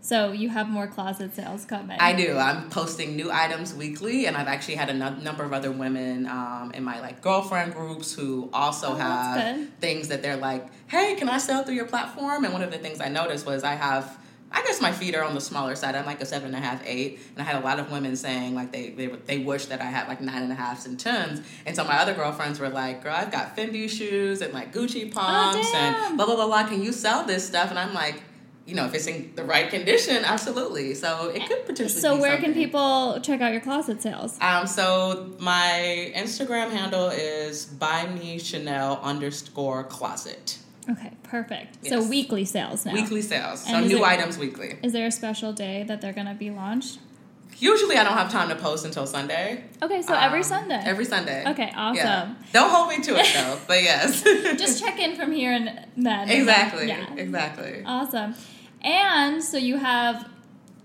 So 0.00 0.32
you 0.32 0.48
have 0.48 0.68
more 0.68 0.86
closet 0.86 1.34
sales 1.34 1.64
coming. 1.64 1.98
I 2.00 2.14
do. 2.14 2.38
I'm 2.38 2.70
posting 2.70 3.16
new 3.16 3.30
items 3.30 3.74
weekly, 3.74 4.26
and 4.26 4.36
I've 4.36 4.46
actually 4.46 4.76
had 4.76 4.88
a 4.88 4.92
n- 4.92 5.22
number 5.22 5.44
of 5.44 5.52
other 5.52 5.70
women 5.72 6.26
um, 6.26 6.70
in 6.72 6.84
my 6.84 7.00
like 7.00 7.20
girlfriend 7.20 7.74
groups 7.74 8.14
who 8.14 8.48
also 8.52 8.92
oh, 8.92 8.94
have 8.94 9.68
things 9.80 10.08
that 10.08 10.22
they're 10.22 10.36
like, 10.36 10.66
"Hey, 10.86 11.14
can 11.16 11.28
I 11.28 11.38
sell 11.38 11.64
through 11.64 11.74
your 11.74 11.86
platform?" 11.86 12.44
And 12.44 12.52
one 12.52 12.62
of 12.62 12.70
the 12.70 12.78
things 12.78 13.00
I 13.00 13.08
noticed 13.08 13.44
was 13.44 13.64
I 13.64 13.74
have. 13.74 14.18
I 14.50 14.62
guess 14.62 14.80
my 14.80 14.92
feet 14.92 15.14
are 15.14 15.24
on 15.24 15.34
the 15.34 15.40
smaller 15.40 15.76
side. 15.76 15.94
I'm 15.94 16.06
like 16.06 16.22
a 16.22 16.26
seven 16.26 16.54
and 16.54 16.56
a 16.56 16.66
half, 16.66 16.82
eight, 16.86 17.20
and 17.34 17.42
I 17.42 17.44
had 17.44 17.60
a 17.60 17.64
lot 17.64 17.78
of 17.78 17.90
women 17.90 18.16
saying 18.16 18.54
like 18.54 18.72
they 18.72 18.90
they, 18.90 19.06
they 19.06 19.38
wish 19.38 19.66
that 19.66 19.80
I 19.80 19.86
had 19.86 20.08
like 20.08 20.20
nine 20.20 20.42
and 20.42 20.52
a 20.52 20.54
halves 20.54 20.86
and 20.86 20.98
tens. 20.98 21.46
And 21.66 21.76
so 21.76 21.84
my 21.84 21.98
other 21.98 22.14
girlfriends 22.14 22.58
were 22.58 22.68
like, 22.70 23.02
"Girl, 23.02 23.14
I've 23.14 23.30
got 23.30 23.56
Fendi 23.56 23.88
shoes 23.88 24.40
and 24.40 24.54
like 24.54 24.72
Gucci 24.72 25.12
pumps 25.12 25.68
oh, 25.72 25.76
and 25.76 26.16
blah 26.16 26.26
blah 26.26 26.36
blah 26.36 26.46
blah. 26.46 26.66
Can 26.66 26.82
you 26.82 26.92
sell 26.92 27.24
this 27.24 27.46
stuff?" 27.46 27.70
And 27.70 27.78
I'm 27.78 27.92
like, 27.92 28.22
you 28.68 28.74
know, 28.74 28.84
if 28.84 28.94
it's 28.94 29.06
in 29.06 29.32
the 29.34 29.44
right 29.44 29.70
condition, 29.70 30.24
absolutely. 30.26 30.94
So 30.94 31.30
it 31.30 31.46
could 31.46 31.64
potentially. 31.64 32.00
So 32.00 32.20
where 32.20 32.32
something. 32.32 32.52
can 32.52 32.54
people 32.54 33.18
check 33.22 33.40
out 33.40 33.52
your 33.52 33.62
closet 33.62 34.02
sales? 34.02 34.38
Um, 34.42 34.66
so 34.66 35.34
my 35.38 36.12
Instagram 36.14 36.70
handle 36.70 37.08
is 37.08 37.64
buy 37.64 38.06
me 38.06 38.38
Chanel 38.38 39.00
underscore 39.02 39.84
closet. 39.84 40.58
Okay, 40.88 41.12
perfect. 41.22 41.78
Yes. 41.82 41.92
So 41.92 42.08
weekly 42.08 42.44
sales 42.44 42.86
now. 42.86 42.94
Weekly 42.94 43.22
sales. 43.22 43.64
And 43.68 43.88
so 43.88 43.96
new 43.96 44.04
items 44.04 44.38
weekly. 44.38 44.78
Is 44.82 44.92
there 44.92 45.06
a 45.06 45.12
special 45.12 45.52
day 45.52 45.84
that 45.86 46.00
they're 46.00 46.12
going 46.12 46.26
to 46.26 46.34
be 46.34 46.50
launched? 46.50 46.98
Usually, 47.58 47.96
I 47.96 48.04
don't 48.04 48.14
have 48.14 48.30
time 48.30 48.48
to 48.50 48.54
post 48.54 48.84
until 48.84 49.06
Sunday. 49.06 49.64
Okay, 49.82 50.00
so 50.02 50.14
um, 50.14 50.20
every 50.22 50.44
Sunday. 50.44 50.80
Every 50.84 51.04
Sunday. 51.04 51.44
Okay, 51.48 51.72
awesome. 51.74 51.96
Yeah. 51.96 52.34
Don't 52.52 52.70
hold 52.70 52.88
me 52.88 53.02
to 53.02 53.16
it 53.18 53.26
though, 53.34 53.58
but 53.66 53.82
yes. 53.82 54.22
Just 54.22 54.80
check 54.80 54.98
in 55.00 55.16
from 55.16 55.32
here 55.32 55.52
and 55.52 55.86
then. 55.96 56.30
Exactly. 56.30 56.86
yeah. 56.86 57.12
Exactly. 57.16 57.82
Awesome. 57.84 58.34
And 58.80 59.42
so 59.42 59.58
you 59.58 59.76
have 59.76 60.28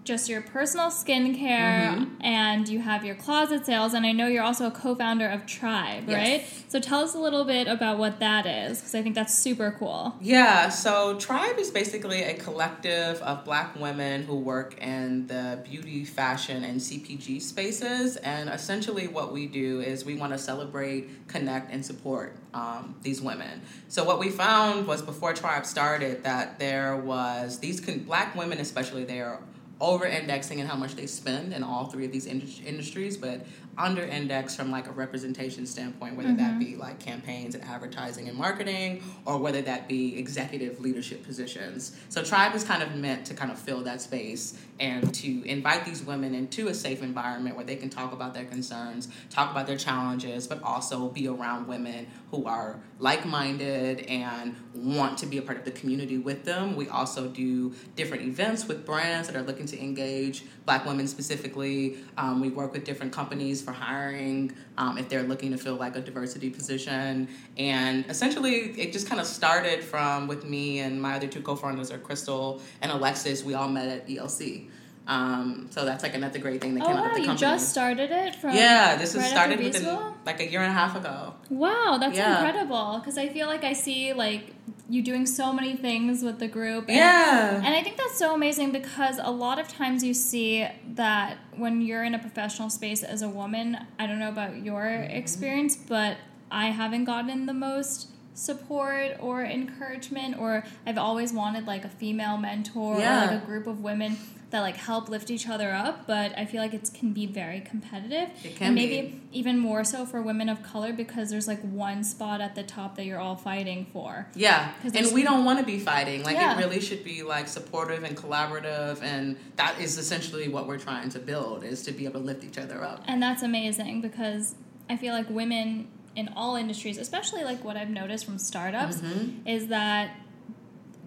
just 0.03 0.27
your 0.27 0.41
personal 0.41 0.87
skincare 0.87 1.95
mm-hmm. 1.95 2.21
and 2.21 2.67
you 2.67 2.79
have 2.79 3.05
your 3.05 3.15
closet 3.15 3.65
sales 3.65 3.93
and 3.93 4.05
i 4.05 4.11
know 4.11 4.27
you're 4.27 4.43
also 4.43 4.67
a 4.67 4.71
co-founder 4.71 5.27
of 5.27 5.45
tribe 5.45 6.03
yes. 6.07 6.17
right 6.17 6.65
so 6.67 6.79
tell 6.79 6.99
us 6.99 7.15
a 7.15 7.19
little 7.19 7.45
bit 7.45 7.67
about 7.67 7.97
what 7.97 8.19
that 8.19 8.45
is 8.45 8.79
because 8.79 8.93
i 8.95 9.01
think 9.01 9.15
that's 9.15 9.33
super 9.33 9.75
cool 9.79 10.15
yeah 10.19 10.67
so 10.67 11.17
tribe 11.17 11.57
is 11.57 11.71
basically 11.71 12.21
a 12.23 12.33
collective 12.33 13.21
of 13.21 13.45
black 13.45 13.75
women 13.79 14.23
who 14.23 14.35
work 14.35 14.77
in 14.79 15.25
the 15.27 15.59
beauty 15.63 16.03
fashion 16.03 16.63
and 16.63 16.79
cpg 16.79 17.41
spaces 17.41 18.17
and 18.17 18.49
essentially 18.49 19.07
what 19.07 19.31
we 19.31 19.47
do 19.47 19.79
is 19.79 20.03
we 20.03 20.15
want 20.15 20.33
to 20.33 20.37
celebrate 20.37 21.27
connect 21.27 21.71
and 21.71 21.85
support 21.85 22.35
um, 22.53 22.95
these 23.01 23.21
women 23.21 23.61
so 23.87 24.03
what 24.03 24.19
we 24.19 24.29
found 24.29 24.85
was 24.85 25.01
before 25.01 25.33
tribe 25.33 25.65
started 25.65 26.23
that 26.23 26.59
there 26.59 26.97
was 26.97 27.59
these 27.59 27.79
con- 27.79 27.99
black 27.99 28.35
women 28.35 28.59
especially 28.59 29.03
they 29.05 29.21
are 29.21 29.39
over 29.83 30.05
indexing 30.05 30.59
in 30.59 30.65
how 30.65 30.75
much 30.75 30.95
they 30.95 31.05
spend 31.05 31.53
in 31.53 31.61
all 31.61 31.85
three 31.85 32.05
of 32.05 32.11
these 32.11 32.25
industries, 32.25 33.17
but 33.17 33.45
under 33.77 34.03
index 34.03 34.55
from 34.55 34.71
like 34.71 34.87
a 34.87 34.91
representation 34.91 35.65
standpoint, 35.65 36.15
whether 36.15 36.29
mm-hmm. 36.29 36.37
that 36.37 36.59
be 36.59 36.75
like 36.75 36.99
campaigns 36.99 37.55
and 37.55 37.63
advertising 37.63 38.29
and 38.29 38.37
marketing, 38.37 39.03
or 39.25 39.37
whether 39.37 39.61
that 39.61 39.87
be 39.87 40.17
executive 40.17 40.79
leadership 40.79 41.23
positions. 41.23 41.97
So 42.09 42.23
Tribe 42.23 42.53
is 42.55 42.63
kind 42.63 42.83
of 42.83 42.95
meant 42.95 43.25
to 43.27 43.33
kind 43.33 43.51
of 43.51 43.57
fill 43.57 43.81
that 43.83 44.01
space 44.01 44.57
and 44.79 45.13
to 45.15 45.43
invite 45.47 45.85
these 45.85 46.03
women 46.03 46.33
into 46.33 46.67
a 46.67 46.73
safe 46.73 47.01
environment 47.01 47.55
where 47.55 47.65
they 47.65 47.75
can 47.75 47.89
talk 47.89 48.11
about 48.11 48.33
their 48.33 48.45
concerns, 48.45 49.07
talk 49.29 49.51
about 49.51 49.67
their 49.67 49.77
challenges, 49.77 50.47
but 50.47 50.61
also 50.63 51.09
be 51.09 51.27
around 51.27 51.67
women 51.67 52.07
who 52.31 52.45
are 52.45 52.79
like 52.99 53.25
minded 53.25 54.01
and 54.01 54.55
want 54.73 55.17
to 55.19 55.25
be 55.25 55.37
a 55.37 55.41
part 55.41 55.57
of 55.57 55.65
the 55.65 55.71
community 55.71 56.17
with 56.17 56.43
them. 56.45 56.75
We 56.75 56.89
also 56.89 57.27
do 57.27 57.73
different 57.95 58.23
events 58.23 58.67
with 58.67 58.85
brands 58.85 59.27
that 59.27 59.35
are 59.35 59.43
looking 59.43 59.65
to 59.67 59.81
engage 59.81 60.43
Black 60.65 60.85
women 60.85 61.07
specifically. 61.07 61.97
Um, 62.17 62.41
we 62.41 62.49
work 62.49 62.73
with 62.73 62.85
different 62.85 63.11
companies 63.11 63.61
for 63.63 63.71
hiring 63.71 64.51
um, 64.77 64.97
if 64.97 65.09
they're 65.09 65.23
looking 65.23 65.51
to 65.51 65.57
fill 65.57 65.75
like 65.75 65.95
a 65.95 66.01
diversity 66.01 66.49
position. 66.49 67.27
And 67.57 68.05
essentially, 68.09 68.71
it 68.79 68.91
just 68.91 69.07
kind 69.07 69.21
of 69.21 69.27
started 69.27 69.83
from 69.83 70.27
with 70.27 70.45
me 70.45 70.79
and 70.79 71.01
my 71.01 71.15
other 71.15 71.27
two 71.27 71.41
co 71.41 71.55
founders 71.55 71.91
are 71.91 71.97
Crystal 71.97 72.61
and 72.81 72.91
Alexis. 72.91 73.43
We 73.43 73.53
all 73.53 73.69
met 73.69 73.87
at 73.87 74.07
ELC. 74.07 74.69
Um, 75.05 75.67
so 75.69 75.83
that's 75.83 76.01
like 76.01 76.15
another 76.15 76.39
great 76.39 76.61
thing 76.61 76.75
that 76.75 76.83
Oh 76.83 76.87
came 76.87 76.95
out 76.95 77.03
wow, 77.03 77.09
of 77.09 77.15
the 77.15 77.31
you 77.31 77.35
just 77.35 77.69
started 77.69 78.09
it 78.09 78.35
from 78.35 78.55
yeah, 78.55 78.95
this 78.95 79.13
was 79.13 79.23
right 79.23 79.31
started 79.31 79.59
within 79.59 79.85
like 80.25 80.39
a 80.39 80.49
year 80.49 80.61
and 80.61 80.69
a 80.71 80.73
half 80.73 80.95
ago. 80.95 81.33
Wow, 81.49 81.97
that's 81.99 82.15
Yeah. 82.17 82.35
incredible. 82.37 82.99
Because 82.99 83.17
I 83.17 83.27
feel 83.27 83.47
like 83.47 83.65
I 83.65 83.73
see 83.73 84.13
like 84.13 84.53
you 84.89 85.01
doing 85.01 85.25
so 85.25 85.51
many 85.51 85.75
things 85.75 86.23
with 86.23 86.39
the 86.39 86.47
group. 86.47 86.85
And, 86.87 86.95
Yeah. 86.97 87.55
And 87.65 87.75
I 87.75 87.83
think 87.83 87.97
that's 87.97 88.17
so 88.17 88.33
amazing 88.33 88.71
because 88.71 89.19
a 89.21 89.31
lot 89.31 89.59
of 89.59 89.67
times 89.67 90.03
you 90.05 90.13
see 90.13 90.67
that 90.95 91.37
when 91.57 91.81
you're 91.81 92.03
in 92.05 92.13
a 92.15 92.19
professional 92.19 92.69
space 92.69 93.03
as 93.03 93.21
a 93.21 93.29
woman, 93.29 93.77
I 93.99 94.07
don't 94.07 94.19
know 94.19 94.29
about 94.29 94.63
your 94.63 94.83
Mm-hmm. 94.83 95.15
experience, 95.17 95.75
but 95.75 96.17
I 96.49 96.67
haven't 96.67 97.03
gotten 97.05 97.45
the 97.45 97.53
most 97.53 98.07
support 98.35 99.17
or 99.19 99.43
encouragement 99.43 100.37
or 100.39 100.63
I've 100.87 100.97
always 100.97 101.33
wanted 101.33 101.67
like 101.67 101.83
a 101.85 101.89
female 101.89 102.37
mentor 102.37 102.99
Yeah. 102.99 103.23
or 103.27 103.31
like 103.31 103.43
a 103.43 103.45
group 103.45 103.67
of 103.67 103.81
women 103.81 104.17
that 104.53 104.61
like 104.61 104.77
help 104.77 105.09
lift 105.09 105.29
each 105.29 105.49
other 105.49 105.71
up, 105.73 106.07
but 106.07 106.37
I 106.37 106.45
feel 106.45 106.61
like 106.61 106.73
it 106.73 106.89
can 106.93 107.11
be 107.11 107.25
very 107.25 107.59
competitive. 107.59 108.29
It 108.43 108.55
can 108.55 108.67
and 108.67 108.75
be. 108.75 108.85
maybe 108.85 109.21
even 109.33 109.57
more 109.59 109.83
so 109.83 110.05
for 110.05 110.21
women 110.21 110.47
of 110.47 110.63
color 110.63 110.93
because 110.93 111.29
there's 111.31 111.47
like 111.47 111.59
one 111.61 112.03
spot 112.03 112.39
at 112.39 112.53
the 112.55 112.63
top 112.63 112.95
that 112.95 113.05
you're 113.05 113.19
all 113.19 113.35
fighting 113.35 113.87
for. 113.91 114.27
yeah 114.35 114.71
and 114.93 115.11
we 115.11 115.23
don't 115.23 115.43
want 115.43 115.59
to 115.59 115.65
be 115.65 115.79
fighting. 115.79 116.23
Like 116.23 116.35
Yeah. 116.35 116.55
it 116.55 116.59
really 116.63 116.79
should 116.79 117.03
be 117.03 117.23
like 117.23 117.47
supportive 117.47 118.03
and 118.03 118.15
collaborative, 118.15 119.01
and 119.01 119.35
that 119.57 119.79
is 119.81 119.97
essentially 119.97 120.47
what 120.47 120.67
we're 120.67 120.77
trying 120.79 121.09
to 121.09 121.19
build: 121.19 121.63
is 121.63 121.81
to 121.83 121.91
be 121.91 122.05
able 122.05 122.19
to 122.21 122.25
lift 122.25 122.43
each 122.43 122.57
other 122.57 122.83
up. 122.83 123.03
And 123.07 123.21
that's 123.21 123.41
amazing 123.43 124.01
because 124.01 124.55
I 124.89 124.97
feel 124.97 125.13
like 125.13 125.29
women 125.29 125.87
in 126.15 126.29
all 126.35 126.55
industries, 126.55 126.99
especially 126.99 127.43
like 127.43 127.63
what 127.63 127.75
I've 127.75 127.89
noticed 127.89 128.25
from 128.25 128.37
startups, 128.37 128.97
Mm-hmm. 128.97 129.47
is 129.47 129.67
that 129.69 130.11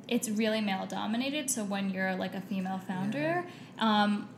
it's 0.08 0.28
really 0.28 0.60
male 0.60 0.86
dominated. 0.86 1.50
So 1.50 1.64
when 1.64 1.90
you're 1.90 2.14
like 2.14 2.34
a 2.34 2.40
female 2.40 2.78
founder, 2.86 3.44
um, 3.78 4.28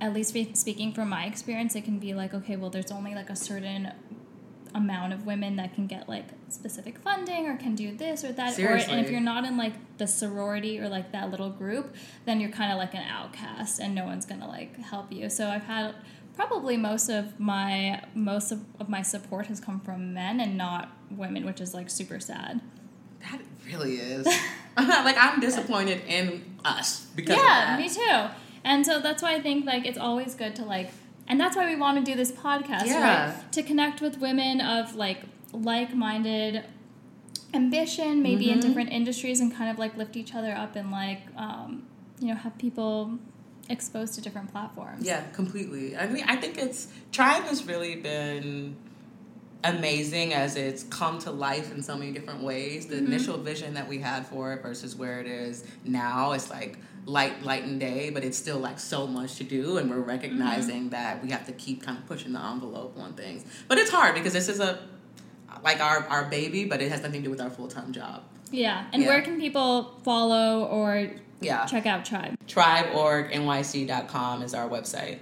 at 0.00 0.14
least 0.14 0.34
speaking 0.56 0.92
from 0.92 1.10
my 1.10 1.26
experience, 1.26 1.74
it 1.74 1.84
can 1.84 1.98
be 1.98 2.14
like, 2.14 2.32
okay, 2.32 2.56
well, 2.56 2.70
there's 2.70 2.90
only 2.90 3.14
like 3.14 3.28
a 3.30 3.36
certain 3.36 3.92
amount 4.74 5.12
of 5.12 5.26
women 5.26 5.56
that 5.56 5.74
can 5.74 5.86
get 5.86 6.08
like 6.08 6.26
specific 6.48 6.96
funding 6.98 7.46
or 7.48 7.56
can 7.56 7.74
do 7.74 7.94
this 7.96 8.24
or 8.24 8.32
that 8.32 8.56
or 8.58 8.68
and 8.68 9.04
if 9.04 9.10
you're 9.10 9.20
not 9.20 9.44
in 9.44 9.56
like 9.56 9.72
the 9.98 10.06
sorority 10.06 10.78
or 10.78 10.88
like 10.88 11.10
that 11.10 11.28
little 11.28 11.50
group 11.50 11.92
then 12.24 12.40
you're 12.40 12.50
kind 12.50 12.70
of 12.70 12.78
like 12.78 12.94
an 12.94 13.02
outcast 13.02 13.80
and 13.80 13.96
no 13.96 14.04
one's 14.04 14.24
gonna 14.24 14.46
like 14.46 14.76
help 14.78 15.10
you 15.12 15.28
so 15.28 15.48
i've 15.48 15.64
had 15.64 15.92
probably 16.36 16.76
most 16.76 17.08
of 17.08 17.38
my 17.40 18.00
most 18.14 18.52
of, 18.52 18.60
of 18.78 18.88
my 18.88 19.02
support 19.02 19.46
has 19.46 19.58
come 19.58 19.80
from 19.80 20.14
men 20.14 20.38
and 20.38 20.56
not 20.56 20.90
women 21.10 21.44
which 21.44 21.60
is 21.60 21.74
like 21.74 21.90
super 21.90 22.20
sad 22.20 22.60
That 23.22 23.40
really 23.66 23.96
is. 23.96 24.26
like 25.06 25.16
I'm 25.18 25.40
disappointed 25.40 26.02
in 26.06 26.44
us 26.64 27.06
because 27.16 27.36
yeah 27.36 27.76
me 27.78 27.88
too 27.88 28.28
and 28.64 28.84
so 28.84 29.00
that's 29.00 29.22
why 29.22 29.34
i 29.34 29.40
think 29.40 29.64
like 29.64 29.86
it's 29.86 29.96
always 29.98 30.34
good 30.34 30.54
to 30.56 30.64
like 30.64 30.90
and 31.26 31.40
that's 31.40 31.56
why 31.56 31.64
we 31.64 31.74
want 31.76 31.96
to 31.98 32.04
do 32.04 32.14
this 32.16 32.30
podcast 32.32 32.84
Yeah. 32.86 33.30
right 33.30 33.52
to 33.52 33.62
connect 33.62 34.00
with 34.02 34.18
women 34.18 34.60
of 34.60 34.94
like 34.94 35.20
like-minded 35.52 36.64
ambition 37.54 38.22
maybe 38.22 38.50
in 38.50 38.58
Mhm. 38.58 38.62
different 38.62 38.90
industries 38.92 39.40
and 39.40 39.54
kind 39.54 39.70
of 39.70 39.78
like 39.78 39.96
lift 39.96 40.16
each 40.16 40.34
other 40.34 40.52
up 40.52 40.76
and 40.76 40.90
like 40.90 41.22
um, 41.36 41.84
you 42.20 42.28
know 42.28 42.34
have 42.34 42.56
people 42.58 43.18
exposed 43.68 44.14
to 44.14 44.20
different 44.20 44.50
platforms 44.52 45.04
Yeah, 45.06 45.22
completely. 45.32 45.96
I 45.96 46.08
mean, 46.08 46.24
I 46.26 46.36
think 46.36 46.58
it's 46.58 46.88
Tribe 47.12 47.44
has 47.44 47.64
really 47.66 47.94
been 47.96 48.76
amazing 49.64 50.32
as 50.34 50.56
it's 50.56 50.84
come 50.84 51.18
to 51.20 51.30
life 51.30 51.70
in 51.72 51.82
so 51.82 51.96
many 51.96 52.12
different 52.12 52.42
ways. 52.42 52.86
The 52.86 52.96
Mhm. 52.96 53.06
initial 53.06 53.36
vision 53.38 53.74
that 53.74 53.88
we 53.88 53.98
had 53.98 54.26
for 54.26 54.52
it 54.54 54.62
versus 54.62 54.96
where 54.96 55.20
it 55.20 55.26
is 55.26 55.64
now, 55.84 56.32
it's 56.32 56.50
like 56.50 56.78
light, 57.06 57.42
light 57.44 57.64
and 57.64 57.78
day, 57.80 58.10
but 58.10 58.22
it's 58.24 58.36
still 58.38 58.58
like 58.58 58.78
so 58.78 59.06
much 59.06 59.36
to 59.36 59.44
do, 59.44 59.78
and 59.78 59.90
we're 59.90 59.98
recognizing 60.00 60.90
that 60.90 61.22
we 61.22 61.30
have 61.30 61.44
to 61.46 61.52
keep 61.52 61.82
kind 61.82 61.98
of 61.98 62.06
pushing 62.06 62.32
the 62.32 62.40
envelope 62.44 62.96
on 62.98 63.12
things. 63.14 63.44
But 63.68 63.78
it's 63.78 63.90
hard 63.90 64.14
because 64.14 64.32
this 64.32 64.48
is 64.48 64.60
a 64.60 64.78
like 65.62 65.80
our 65.80 66.06
our 66.08 66.24
baby, 66.26 66.64
but 66.64 66.80
it 66.80 66.90
has 66.90 67.02
nothing 67.02 67.20
to 67.22 67.24
do 67.26 67.30
with 67.30 67.40
our 67.40 67.50
full 67.50 67.68
time 67.68 67.92
job. 67.92 68.22
yeah 68.52 68.86
and 68.92 69.02
Yeah. 69.02 69.08
where 69.08 69.22
can 69.22 69.38
people 69.38 70.00
follow 70.02 70.64
or 70.64 71.08
Yeah, 71.40 71.64
check 71.66 71.86
out 71.86 72.04
tribe 72.04 72.34
tribeorgnyc.com 72.48 74.42
is 74.42 74.54
our 74.54 74.68
website. 74.68 75.18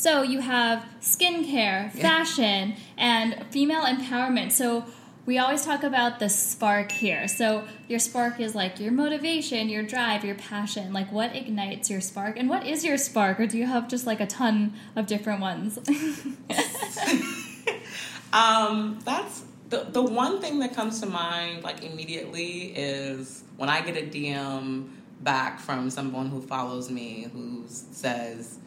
So 0.00 0.22
you 0.22 0.40
have 0.40 0.86
skincare, 1.02 1.92
fashion, 1.92 2.74
and 2.96 3.44
female 3.50 3.82
empowerment. 3.82 4.50
So 4.52 4.86
we 5.26 5.36
always 5.36 5.66
talk 5.66 5.82
about 5.82 6.20
the 6.20 6.30
spark 6.30 6.90
here. 6.90 7.28
So 7.28 7.64
your 7.86 7.98
spark 7.98 8.40
is 8.40 8.54
like 8.54 8.80
your 8.80 8.92
motivation, 8.92 9.68
your 9.68 9.82
drive, 9.82 10.24
your 10.24 10.36
passion. 10.36 10.94
Like 10.94 11.12
what 11.12 11.36
ignites 11.36 11.90
your 11.90 12.00
spark? 12.00 12.38
And 12.38 12.48
what 12.48 12.66
is 12.66 12.82
your 12.82 12.96
spark? 12.96 13.38
Or 13.40 13.46
do 13.46 13.58
you 13.58 13.66
have 13.66 13.88
just 13.88 14.06
like 14.06 14.20
a 14.20 14.26
ton 14.26 14.72
of 14.96 15.06
different 15.06 15.42
ones? 15.42 15.76
um, 18.32 19.00
that's 19.04 19.44
the 19.68 19.86
the 19.90 20.02
one 20.02 20.40
thing 20.40 20.60
that 20.60 20.74
comes 20.74 21.00
to 21.00 21.06
mind 21.06 21.62
like 21.62 21.84
immediately 21.84 22.72
is 22.74 23.44
when 23.58 23.68
I 23.68 23.82
get 23.82 23.98
a 23.98 24.06
DM 24.06 24.88
back 25.20 25.60
from 25.60 25.90
someone 25.90 26.30
who 26.30 26.40
follows 26.40 26.90
me 26.90 27.26
who 27.34 27.66
says 27.68 28.60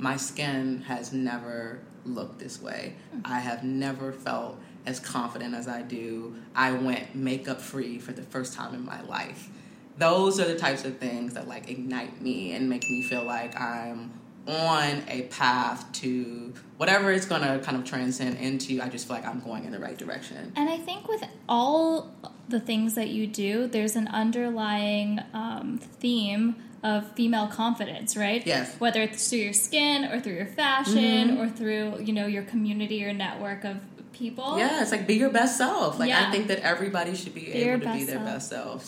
my 0.00 0.16
skin 0.16 0.82
has 0.82 1.12
never 1.12 1.80
looked 2.04 2.38
this 2.38 2.60
way. 2.60 2.94
I 3.24 3.40
have 3.40 3.62
never 3.62 4.12
felt 4.12 4.58
as 4.86 4.98
confident 4.98 5.54
as 5.54 5.68
I 5.68 5.82
do. 5.82 6.34
I 6.54 6.72
went 6.72 7.14
makeup 7.14 7.60
free 7.60 7.98
for 7.98 8.12
the 8.12 8.22
first 8.22 8.54
time 8.54 8.74
in 8.74 8.84
my 8.84 9.02
life. 9.02 9.50
Those 9.98 10.40
are 10.40 10.46
the 10.46 10.58
types 10.58 10.84
of 10.84 10.96
things 10.96 11.34
that 11.34 11.46
like 11.46 11.70
ignite 11.70 12.22
me 12.22 12.52
and 12.52 12.68
make 12.68 12.82
me 12.82 13.02
feel 13.02 13.24
like 13.24 13.58
I'm 13.60 14.12
on 14.48 15.02
a 15.08 15.22
path 15.24 15.92
to 15.92 16.54
whatever 16.78 17.12
it's 17.12 17.26
going 17.26 17.42
to 17.42 17.58
kind 17.62 17.76
of 17.76 17.84
transcend 17.84 18.38
into. 18.38 18.80
I 18.80 18.88
just 18.88 19.06
feel 19.06 19.16
like 19.16 19.26
I'm 19.26 19.40
going 19.40 19.64
in 19.64 19.72
the 19.72 19.78
right 19.78 19.98
direction. 19.98 20.52
And 20.56 20.70
I 20.70 20.78
think 20.78 21.06
with 21.08 21.22
all 21.46 22.10
the 22.48 22.58
things 22.58 22.94
that 22.94 23.10
you 23.10 23.26
do, 23.26 23.66
there's 23.66 23.96
an 23.96 24.08
underlying 24.08 25.20
um, 25.34 25.78
theme 25.78 26.56
of 26.82 27.10
female 27.12 27.46
confidence, 27.46 28.16
right? 28.16 28.46
Yes. 28.46 28.74
Whether 28.78 29.02
it's 29.02 29.28
through 29.28 29.40
your 29.40 29.52
skin 29.52 30.06
or 30.06 30.20
through 30.20 30.34
your 30.34 30.46
fashion 30.46 31.36
Mhm. 31.36 31.40
or 31.40 31.48
through 31.48 32.00
you 32.02 32.12
know 32.12 32.26
your 32.26 32.42
community 32.44 33.04
or 33.04 33.12
network 33.12 33.64
of 33.64 33.76
people. 34.12 34.58
Yeah, 34.58 34.80
it's 34.82 34.90
like 34.90 35.06
be 35.06 35.14
your 35.14 35.30
best 35.30 35.56
self. 35.58 35.98
Like 35.98 36.08
Yeah. 36.08 36.26
I 36.28 36.30
think 36.30 36.46
that 36.48 36.60
everybody 36.60 37.14
should 37.14 37.34
be, 37.34 37.40
Be 37.46 37.52
able 37.52 37.80
to 37.86 37.92
be 37.92 38.04
their 38.04 38.16
self. 38.16 38.26
best 38.26 38.48
selves. 38.50 38.84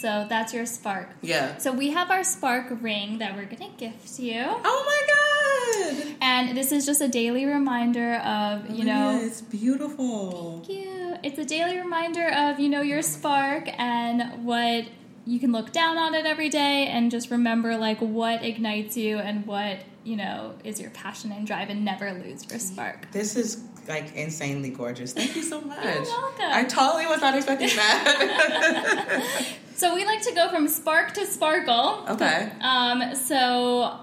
So 0.00 0.26
that's 0.28 0.52
your 0.52 0.66
spark. 0.66 1.08
Yeah. 1.22 1.56
So 1.58 1.72
we 1.72 1.90
have 1.90 2.10
our 2.10 2.24
spark 2.24 2.66
ring 2.82 3.18
that 3.18 3.34
we're 3.36 3.44
gonna 3.46 3.70
gift 3.78 4.18
you, 4.18 4.42
Oh 4.46 4.84
my 4.90 5.00
god. 5.14 6.06
and 6.20 6.56
this 6.56 6.72
is 6.72 6.84
just 6.84 7.00
a 7.00 7.08
daily 7.08 7.44
reminder 7.46 8.14
of 8.16 8.68
you 8.70 8.84
know. 8.84 9.12
Yeah, 9.12 9.26
it's 9.26 9.40
beautiful. 9.40 10.62
Thank 10.66 10.78
you. 10.80 11.16
It's 11.22 11.38
a 11.38 11.44
daily 11.44 11.78
reminder 11.78 12.28
of, 12.28 12.58
you 12.60 12.68
know, 12.68 12.82
your 12.82 13.00
spark 13.02 13.68
and 13.78 14.44
what 14.44 14.84
you 15.26 15.38
can 15.40 15.52
look 15.52 15.72
down 15.72 15.96
on 15.98 16.14
it 16.14 16.26
every 16.26 16.48
day 16.48 16.86
and 16.86 17.10
just 17.10 17.30
remember 17.30 17.76
like 17.76 17.98
what 18.00 18.44
ignites 18.44 18.96
you 18.96 19.18
and 19.18 19.46
what, 19.46 19.78
you 20.04 20.16
know, 20.16 20.54
is 20.64 20.80
your 20.80 20.90
passion 20.90 21.32
and 21.32 21.46
drive 21.46 21.70
and 21.70 21.84
never 21.84 22.12
lose 22.12 22.48
your 22.50 22.58
spark. 22.58 23.10
This 23.12 23.36
is 23.36 23.62
like 23.88 24.14
insanely 24.14 24.70
gorgeous. 24.70 25.12
Thank 25.12 25.34
you 25.36 25.42
so 25.42 25.60
much. 25.60 25.78
welcome. 25.82 26.44
I 26.44 26.64
totally 26.64 27.06
was 27.06 27.20
not 27.20 27.34
expecting 27.34 27.68
that. 27.76 29.46
So 29.76 29.92
we 29.92 30.04
like 30.06 30.22
to 30.22 30.32
go 30.32 30.48
from 30.50 30.68
spark 30.68 31.14
to 31.14 31.26
sparkle. 31.26 32.04
okay. 32.08 32.52
Um, 32.60 33.12
so 33.16 33.98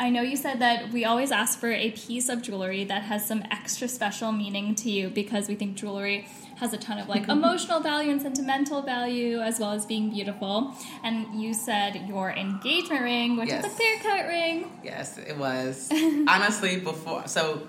I 0.00 0.08
know 0.08 0.22
you 0.22 0.34
said 0.34 0.60
that 0.60 0.92
we 0.92 1.04
always 1.04 1.30
ask 1.30 1.58
for 1.60 1.70
a 1.70 1.90
piece 1.90 2.30
of 2.30 2.40
jewelry 2.40 2.84
that 2.84 3.02
has 3.02 3.26
some 3.28 3.44
extra 3.50 3.86
special 3.86 4.32
meaning 4.32 4.74
to 4.76 4.90
you 4.90 5.10
because 5.10 5.46
we 5.46 5.56
think 5.56 5.76
jewelry 5.76 6.26
has 6.60 6.72
a 6.74 6.78
ton 6.78 6.98
of 6.98 7.08
like 7.08 7.28
emotional 7.28 7.80
value 7.80 8.10
and 8.10 8.20
sentimental 8.20 8.82
value 8.82 9.40
as 9.40 9.58
well 9.58 9.72
as 9.72 9.86
being 9.86 10.10
beautiful. 10.10 10.74
And 11.02 11.40
you 11.40 11.54
said 11.54 12.06
your 12.06 12.30
engagement 12.30 13.02
ring, 13.02 13.36
which 13.36 13.50
is 13.50 13.64
a 13.64 13.68
clear 13.68 13.98
cut 14.00 14.26
ring. 14.26 14.70
Yes, 14.84 15.18
it 15.18 15.36
was. 15.36 15.90
Honestly, 16.28 16.78
before 16.78 17.26
so 17.26 17.66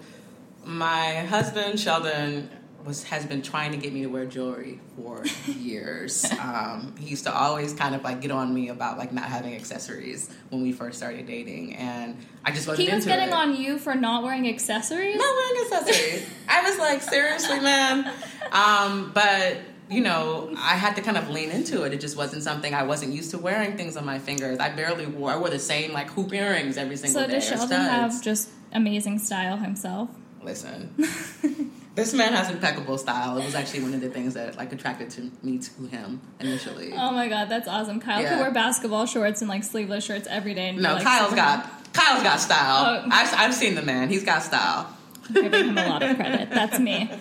my 0.64 1.16
husband 1.22 1.80
Sheldon 1.80 2.50
was 2.86 3.04
has 3.04 3.26
been 3.26 3.42
trying 3.42 3.72
to 3.72 3.78
get 3.78 3.94
me 3.94 4.02
to 4.04 4.08
wear 4.08 4.26
jewelry 4.26 4.80
for 4.96 5.24
years. 5.48 6.26
um, 6.40 6.94
he 7.00 7.10
used 7.10 7.24
to 7.26 7.34
always 7.34 7.74
kind 7.74 7.94
of 7.96 8.04
like 8.04 8.22
get 8.22 8.32
on 8.32 8.54
me 8.54 8.70
about 8.70 8.98
like 8.98 9.12
not 9.14 9.26
having 9.26 9.56
accessories 9.56 10.30
when 10.50 10.62
we 10.62 10.72
first 10.72 10.98
started 10.98 11.26
dating, 11.28 11.76
and 11.76 12.18
I 12.46 12.52
just 12.52 12.68
wasn't 12.68 12.88
He 12.90 12.94
was 12.96 13.06
getting 13.06 13.30
it. 13.30 13.34
on 13.34 13.56
you 13.56 13.78
for 13.78 13.96
not 13.96 14.24
wearing 14.24 14.48
accessories. 14.50 15.16
not 15.16 15.36
wearing 15.36 15.66
accessories. 15.66 16.30
I 16.50 16.70
was 16.70 16.78
like, 16.80 17.02
seriously, 17.02 17.60
man. 17.60 18.12
Um, 18.52 19.12
but 19.14 19.58
you 19.90 20.00
know, 20.02 20.54
I 20.58 20.76
had 20.78 20.96
to 20.96 21.02
kind 21.02 21.18
of 21.18 21.30
lean 21.30 21.50
into 21.52 21.84
it. 21.84 21.94
It 21.94 22.00
just 22.00 22.16
wasn't 22.16 22.44
something 22.44 22.74
I 22.74 22.84
wasn't 22.84 23.14
used 23.14 23.32
to 23.32 23.38
wearing 23.38 23.76
things 23.76 23.98
on 23.98 24.06
my 24.06 24.20
fingers. 24.20 24.58
I 24.58 24.70
barely 24.70 25.06
wore. 25.06 25.32
I 25.32 25.38
wore 25.38 25.50
the 25.50 25.60
same 25.60 25.92
like 25.92 26.10
hoop 26.12 26.34
earrings 26.34 26.78
every 26.78 26.96
single 26.96 27.22
So 27.24 27.28
day. 27.28 27.34
does 27.34 27.48
Sheldon 27.48 27.82
have 27.82 28.24
just 28.24 28.50
amazing 28.72 29.20
style 29.20 29.58
himself? 29.58 30.10
Listen, 30.42 30.96
this 31.96 32.14
man 32.14 32.34
has 32.34 32.50
impeccable 32.50 32.98
style. 32.98 33.38
It 33.38 33.46
was 33.46 33.56
actually 33.56 33.84
one 33.84 33.94
of 33.94 34.02
the 34.02 34.10
things 34.10 34.34
that 34.36 34.56
like 34.56 34.72
attracted 34.72 35.10
to 35.12 35.32
me 35.44 35.60
to 35.60 35.88
him 35.88 36.22
initially. 36.40 36.94
Oh 36.94 37.12
my 37.12 37.28
god, 37.28 37.50
that's 37.50 37.68
awesome. 37.68 38.00
Kyle 38.00 38.22
Yeah. 38.22 38.30
could 38.30 38.40
wear 38.40 38.52
basketball 38.52 39.06
shorts 39.06 39.42
and 39.42 39.50
like 39.50 39.64
sleeveless 39.64 40.06
shirts 40.06 40.28
every 40.30 40.54
day. 40.54 40.70
And 40.70 40.82
no, 40.82 40.94
like, 40.94 41.04
Kyle's 41.04 41.34
got 41.34 41.70
Kyle's 41.94 42.24
got 42.24 42.40
style. 42.40 43.04
Oh. 43.04 43.10
I've, 43.12 43.34
I've 43.34 43.54
seen 43.54 43.76
the 43.76 43.82
man. 43.82 44.10
He's 44.10 44.24
got 44.24 44.44
style. 44.44 44.96
giving 45.34 45.70
him 45.70 45.78
a 45.78 45.88
lot 45.88 46.04
of 46.04 46.16
credit. 46.16 46.50
That's 46.50 46.80
me. 46.80 47.12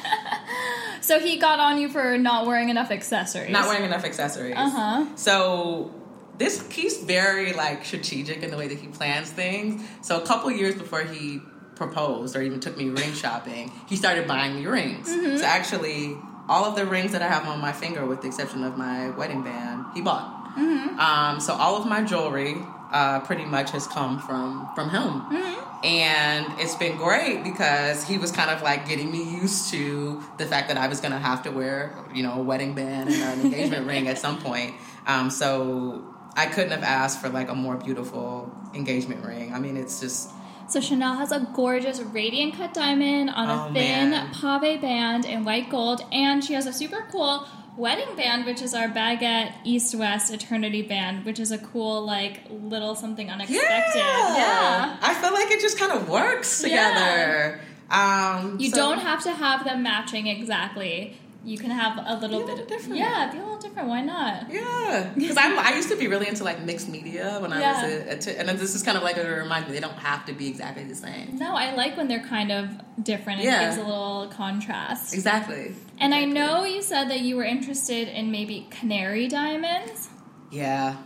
so 1.00 1.20
he 1.20 1.38
got 1.38 1.60
on 1.60 1.80
you 1.80 1.88
for 1.88 2.18
not 2.18 2.46
wearing 2.46 2.68
enough 2.68 2.90
accessories. 2.90 3.50
Not 3.50 3.68
wearing 3.68 3.84
enough 3.84 4.04
accessories. 4.04 4.54
Uh 4.56 4.70
huh. 4.70 5.16
So 5.16 5.94
this 6.38 6.68
he's 6.70 6.98
very 6.98 7.52
like 7.52 7.84
strategic 7.84 8.42
in 8.42 8.50
the 8.50 8.56
way 8.56 8.68
that 8.68 8.78
he 8.78 8.88
plans 8.88 9.30
things. 9.30 9.82
So 10.02 10.20
a 10.20 10.26
couple 10.26 10.50
years 10.50 10.74
before 10.74 11.02
he 11.02 11.40
proposed 11.76 12.34
or 12.34 12.42
even 12.42 12.58
took 12.58 12.76
me 12.76 12.88
ring 12.88 13.12
shopping, 13.12 13.70
he 13.86 13.94
started 13.96 14.26
buying 14.26 14.56
me 14.56 14.66
rings. 14.66 15.08
Mm-hmm. 15.08 15.36
So 15.36 15.44
actually, 15.44 16.16
all 16.48 16.64
of 16.64 16.74
the 16.74 16.84
rings 16.86 17.12
that 17.12 17.22
I 17.22 17.28
have 17.28 17.46
on 17.46 17.60
my 17.60 17.72
finger, 17.72 18.04
with 18.04 18.20
the 18.22 18.28
exception 18.28 18.64
of 18.64 18.76
my 18.76 19.10
wedding 19.10 19.42
band, 19.42 19.84
he 19.94 20.00
bought. 20.00 20.56
Mm-hmm. 20.56 20.98
Um, 20.98 21.38
so 21.40 21.52
all 21.54 21.76
of 21.76 21.86
my 21.86 22.02
jewelry 22.02 22.56
uh, 22.90 23.20
pretty 23.20 23.44
much 23.44 23.70
has 23.72 23.86
come 23.86 24.18
from 24.20 24.68
from 24.74 24.90
him, 24.90 25.20
Mm-hmm. 25.20 25.84
and 25.84 26.46
it's 26.60 26.74
been 26.76 26.96
great 26.96 27.42
because 27.44 28.04
he 28.04 28.16
was 28.16 28.30
kind 28.32 28.48
of 28.50 28.62
like 28.62 28.88
getting 28.88 29.10
me 29.10 29.22
used 29.40 29.70
to 29.72 30.22
the 30.38 30.46
fact 30.46 30.68
that 30.68 30.78
I 30.78 30.86
was 30.86 31.00
going 31.00 31.12
to 31.12 31.18
have 31.18 31.42
to 31.42 31.50
wear, 31.50 31.96
you 32.14 32.22
know, 32.22 32.34
a 32.34 32.42
wedding 32.42 32.74
band 32.74 33.10
and 33.10 33.40
an 33.40 33.46
engagement 33.46 33.86
ring 33.92 34.08
at 34.08 34.18
some 34.18 34.38
point. 34.40 34.74
Um, 35.06 35.30
so 35.30 36.04
I 36.36 36.46
couldn't 36.46 36.70
have 36.70 36.84
asked 36.84 37.20
for 37.20 37.28
like 37.28 37.50
a 37.50 37.54
more 37.54 37.76
beautiful 37.76 38.50
engagement 38.72 39.26
ring. 39.26 39.52
I 39.52 39.58
mean, 39.58 39.76
it's 39.76 40.00
just 40.00 40.30
So 40.68 40.80
Chanel 40.80 41.14
has 41.14 41.30
a 41.32 41.40
gorgeous 41.54 42.00
radiant 42.00 42.54
cut 42.56 42.74
diamond 42.74 43.30
on 43.30 43.48
a 43.48 43.66
Oh, 43.68 43.72
thin 43.72 44.10
man. 44.10 44.32
pave 44.60 44.80
band 44.80 45.24
in 45.24 45.44
white 45.44 45.70
gold, 45.70 46.02
and 46.12 46.42
she 46.44 46.54
has 46.54 46.66
a 46.66 46.72
super 46.72 47.06
cool 47.12 47.46
wedding 47.76 48.16
band, 48.16 48.46
which 48.46 48.60
is 48.62 48.74
our 48.74 48.88
baguette 48.88 49.52
East 49.64 49.94
West 49.94 50.32
Eternity 50.32 50.82
band, 50.82 51.24
which 51.24 51.38
is 51.38 51.52
a 51.52 51.58
cool 51.58 52.04
like 52.04 52.40
little 52.50 52.94
something 52.96 53.30
unexpected. 53.30 53.98
Yeah. 54.00 54.96
I 55.00 55.14
feel 55.14 55.32
like 55.32 55.50
it 55.52 55.60
just 55.60 55.78
kind 55.78 55.92
of 55.92 56.08
works 56.08 56.64
Yeah. 56.66 56.88
together. 56.88 57.60
Um, 57.90 58.56
You 58.58 58.70
so- 58.70 58.76
don't 58.76 58.98
have 58.98 59.22
to 59.22 59.30
have 59.32 59.64
them 59.64 59.82
matching 59.84 60.26
exactly. 60.26 61.16
You 61.44 61.58
can 61.58 61.70
have 61.70 62.02
a 62.04 62.16
little 62.16 62.38
Be 62.44 62.52
a 62.52 62.56
bit 62.56 62.62
of 62.62 62.66
different. 62.68 62.96
Yeah, 62.96 63.30
a 63.30 63.55
different. 63.76 63.88
Why 63.88 64.00
not? 64.02 64.50
Yeah, 64.50 65.10
because 65.16 65.36
I 65.36 65.74
used 65.76 65.88
to 65.90 65.96
be 65.96 66.08
really 66.08 66.28
into 66.28 66.44
like 66.44 66.60
mixed 66.62 66.88
media 66.88 67.38
when 67.40 67.52
I 67.52 67.60
Yeah. 67.60 67.82
was 67.84 67.92
a, 67.92 68.08
a 68.10 68.18
t- 68.18 68.36
and 68.38 68.48
then 68.48 68.56
this 68.56 68.74
is 68.74 68.82
kind 68.82 68.96
of 68.96 69.02
like 69.02 69.16
a 69.16 69.24
reminder 69.28 69.72
they 69.72 69.80
don't 69.80 69.92
have 69.98 70.24
to 70.26 70.32
be 70.32 70.48
exactly 70.48 70.84
the 70.84 70.94
same. 70.94 71.36
No, 71.36 71.54
I 71.54 71.74
like 71.74 71.96
when 71.96 72.08
they're 72.08 72.20
kind 72.24 72.50
of 72.52 72.68
different. 73.02 73.40
It 73.40 73.44
Yeah. 73.44 73.64
gives 73.66 73.76
a 73.78 73.84
little 73.84 74.28
contrast. 74.34 75.14
Exactly. 75.14 75.74
And 75.98 76.14
I 76.14 76.24
know 76.24 76.64
you 76.64 76.82
said 76.82 77.08
that 77.10 77.20
you 77.20 77.36
were 77.36 77.44
interested 77.44 78.08
in 78.08 78.30
maybe 78.30 78.66
canary 78.70 79.28
diamonds. 79.28 80.08
Yeah. 80.50 80.96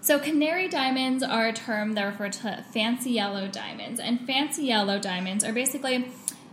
So, 0.00 0.18
canary 0.18 0.68
diamonds 0.68 1.22
are 1.22 1.46
a 1.48 1.52
term 1.54 1.94
that 1.94 2.04
refer 2.04 2.28
to 2.28 2.62
fancy 2.74 3.12
yellow 3.12 3.48
diamonds. 3.48 3.98
And 3.98 4.20
fancy 4.26 4.64
yellow 4.64 4.98
diamonds 4.98 5.42
are 5.44 5.52
basically 5.52 6.10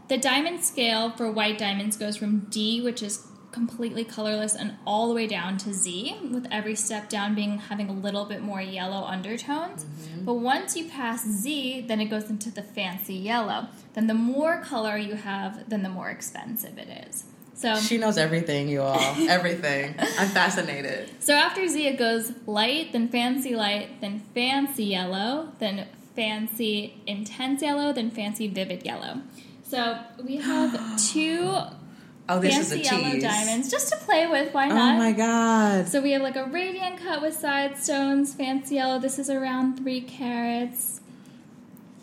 the 0.08 0.17
diamond 0.17 0.63
scale 0.63 1.12
for 1.12 1.30
white 1.30 1.58
diamonds 1.58 1.97
goes 1.97 2.15
from 2.15 2.47
D, 2.50 2.82
which 2.82 3.04
is 3.04 3.28
completely 3.51 4.03
colorless, 4.03 4.55
and 4.55 4.75
all 4.85 5.07
the 5.07 5.13
way 5.13 5.27
down 5.27 5.57
to 5.59 5.73
Z, 5.73 6.17
with 6.31 6.47
every 6.51 6.75
step 6.75 7.09
down 7.09 7.35
being 7.35 7.57
having 7.57 7.89
a 7.89 7.93
little 7.93 8.25
bit 8.25 8.41
more 8.41 8.61
yellow 8.61 9.05
undertones. 9.05 9.83
Mm-hmm. 9.83 10.25
But 10.25 10.35
once 10.35 10.75
you 10.75 10.87
pass 10.89 11.25
Z, 11.25 11.85
then 11.87 11.99
it 11.99 12.05
goes 12.05 12.29
into 12.29 12.49
the 12.49 12.63
fancy 12.63 13.15
yellow. 13.15 13.67
Then 13.93 14.07
the 14.07 14.13
more 14.13 14.61
color 14.61 14.97
you 14.97 15.15
have, 15.15 15.69
then 15.69 15.83
the 15.83 15.89
more 15.89 16.09
expensive 16.09 16.77
it 16.77 17.07
is. 17.09 17.25
So, 17.53 17.75
She 17.75 17.99
knows 17.99 18.17
everything, 18.17 18.69
you 18.69 18.81
all. 18.81 18.99
everything. 19.29 19.95
I'm 19.99 20.29
fascinated. 20.29 21.09
So 21.19 21.35
after 21.35 21.67
Z, 21.67 21.85
it 21.85 21.97
goes 21.99 22.31
light, 22.47 22.91
then 22.91 23.07
fancy 23.09 23.55
light, 23.55 24.01
then 24.01 24.21
fancy 24.33 24.85
yellow, 24.85 25.49
then 25.59 25.87
fancy 26.15 27.01
intense 27.05 27.61
yellow, 27.61 27.93
then 27.93 28.09
fancy 28.09 28.47
vivid 28.47 28.83
yellow. 28.83 29.21
So 29.63 29.99
we 30.23 30.37
have 30.37 30.99
two 31.11 31.55
Oh, 32.37 32.39
this 32.39 32.57
is 32.57 32.69
fancy 32.73 32.87
a 32.89 32.99
yellow 32.99 33.11
tease. 33.13 33.23
diamonds 33.23 33.71
just 33.71 33.89
to 33.89 33.97
play 33.97 34.27
with. 34.27 34.53
Why 34.53 34.67
not? 34.67 34.95
Oh 34.95 34.97
my 34.97 35.11
god. 35.11 35.87
So 35.87 36.01
we 36.01 36.11
have 36.11 36.21
like 36.21 36.35
a 36.35 36.45
radiant 36.45 36.97
cut 36.99 37.21
with 37.21 37.35
side 37.35 37.77
stones, 37.77 38.33
fancy 38.33 38.75
yellow. 38.75 38.99
This 38.99 39.19
is 39.19 39.29
around 39.29 39.77
three 39.77 40.01
carats, 40.01 41.01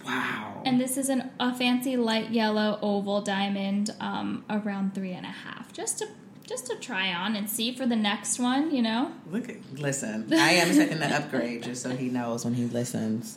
Wow. 0.04 0.62
and 0.64 0.80
this 0.80 0.96
is 0.96 1.08
an, 1.08 1.30
a 1.38 1.54
fancy 1.54 1.96
light 1.96 2.30
yellow 2.30 2.78
oval 2.80 3.20
diamond, 3.20 3.90
um, 4.00 4.44
around 4.48 4.94
three 4.94 5.12
and 5.12 5.26
a 5.26 5.30
half. 5.30 5.72
Just 5.72 5.98
to 5.98 6.06
just 6.46 6.66
to 6.68 6.76
try 6.76 7.12
on 7.12 7.36
and 7.36 7.48
see 7.50 7.74
for 7.74 7.84
the 7.84 7.96
next 7.96 8.38
one, 8.38 8.74
you 8.74 8.80
know. 8.80 9.12
Look 9.30 9.50
at 9.50 9.56
listen. 9.78 10.28
I 10.32 10.52
am 10.52 10.72
setting 10.72 10.98
the 10.98 11.14
upgrade 11.14 11.62
just 11.62 11.82
so 11.82 11.90
he 11.90 12.08
knows 12.08 12.44
when 12.44 12.54
he 12.54 12.64
listens. 12.64 13.36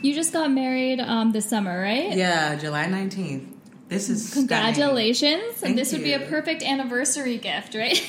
You 0.00 0.14
just 0.14 0.32
got 0.32 0.50
married 0.50 1.00
um, 1.00 1.32
this 1.32 1.46
summer, 1.46 1.78
right? 1.82 2.16
Yeah, 2.16 2.54
July 2.54 2.86
19th. 2.86 3.46
This 3.88 4.10
is 4.10 4.28
stunning. 4.28 4.48
Congratulations. 4.48 5.54
Thank 5.54 5.76
this 5.76 5.92
would 5.92 6.02
be 6.02 6.12
a 6.12 6.20
perfect 6.20 6.62
anniversary 6.62 7.38
gift, 7.38 7.74
right? 7.74 7.96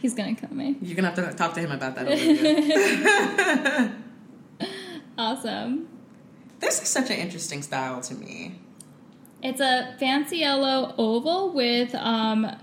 He's 0.00 0.14
to 0.14 0.34
kill 0.34 0.54
me. 0.54 0.76
You're 0.80 0.94
gonna 0.94 1.10
have 1.10 1.16
to 1.16 1.36
talk 1.36 1.54
to 1.54 1.60
him 1.60 1.72
about 1.72 1.96
that. 1.96 3.92
Awesome. 5.18 5.88
this 6.60 6.80
is 6.80 6.88
such 6.88 7.10
an 7.10 7.16
interesting 7.16 7.60
style 7.60 8.00
to 8.02 8.14
me. 8.14 8.60
It's 9.42 9.60
a 9.60 9.96
fancy 9.98 10.38
yellow 10.38 10.94
oval 10.96 11.52
with 11.52 11.92
um, 11.96 12.56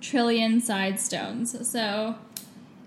trillion 0.00 0.62
side 0.62 0.98
stones. 0.98 1.70
So 1.70 2.14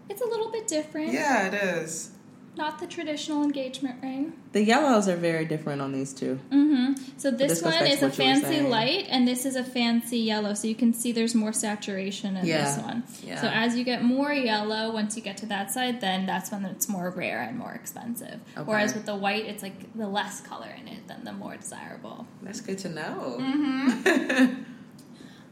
it's 0.10 0.22
a 0.22 0.26
little 0.26 0.52
bit 0.52 0.68
different. 0.68 1.14
Yeah, 1.14 1.48
it 1.48 1.54
is. 1.54 2.11
Not 2.58 2.80
the 2.80 2.86
traditional 2.88 3.44
engagement 3.44 4.04
ring. 4.04 4.34
The 4.52 4.62
yellows 4.62 5.08
are 5.08 5.16
very 5.16 5.46
different 5.46 5.82
on 5.82 5.94
these 5.94 6.14
two. 6.14 6.36
hmm 6.52 6.94
So 7.16 7.32
this, 7.32 7.62
this 7.62 7.62
one 7.62 7.86
is 7.88 8.02
a 8.04 8.08
what 8.08 8.18
you 8.18 8.26
were 8.26 8.40
fancy 8.42 8.62
light, 8.62 9.06
and 9.10 9.26
this 9.26 9.46
is 9.46 9.56
a 9.56 9.64
fancy 9.64 10.18
yellow. 10.20 10.54
So 10.54 10.68
you 10.68 10.76
can 10.76 10.94
see 10.94 11.14
there's 11.14 11.34
more 11.34 11.54
saturation 11.54 12.36
in 12.36 12.46
Yeah. 12.46 12.66
this 12.76 12.84
one. 12.84 13.04
Yeah. 13.24 13.40
So 13.40 13.48
as 13.48 13.78
you 13.78 13.86
get 13.86 14.04
more 14.04 14.34
yellow, 14.34 14.92
once 14.92 15.16
you 15.16 15.22
get 15.22 15.38
to 15.38 15.46
that 15.46 15.72
side, 15.72 16.02
then 16.02 16.26
that's 16.26 16.52
when 16.52 16.66
it's 16.66 16.90
more 16.90 17.10
rare 17.10 17.42
and 17.42 17.58
more 17.58 17.72
expensive. 17.74 18.42
Okay. 18.58 18.64
Whereas 18.66 18.94
with 18.94 19.06
the 19.06 19.16
white, 19.16 19.46
it's 19.46 19.64
like 19.64 19.94
the 19.96 20.08
less 20.08 20.42
color 20.42 20.70
in 20.78 20.90
it, 20.90 21.08
then 21.08 21.24
the 21.24 21.32
more 21.34 21.56
desirable. 21.56 22.28
That's 22.42 22.60
good 22.60 22.80
to 22.80 22.90
know. 22.90 23.38
Mm-hmm. 23.40 24.64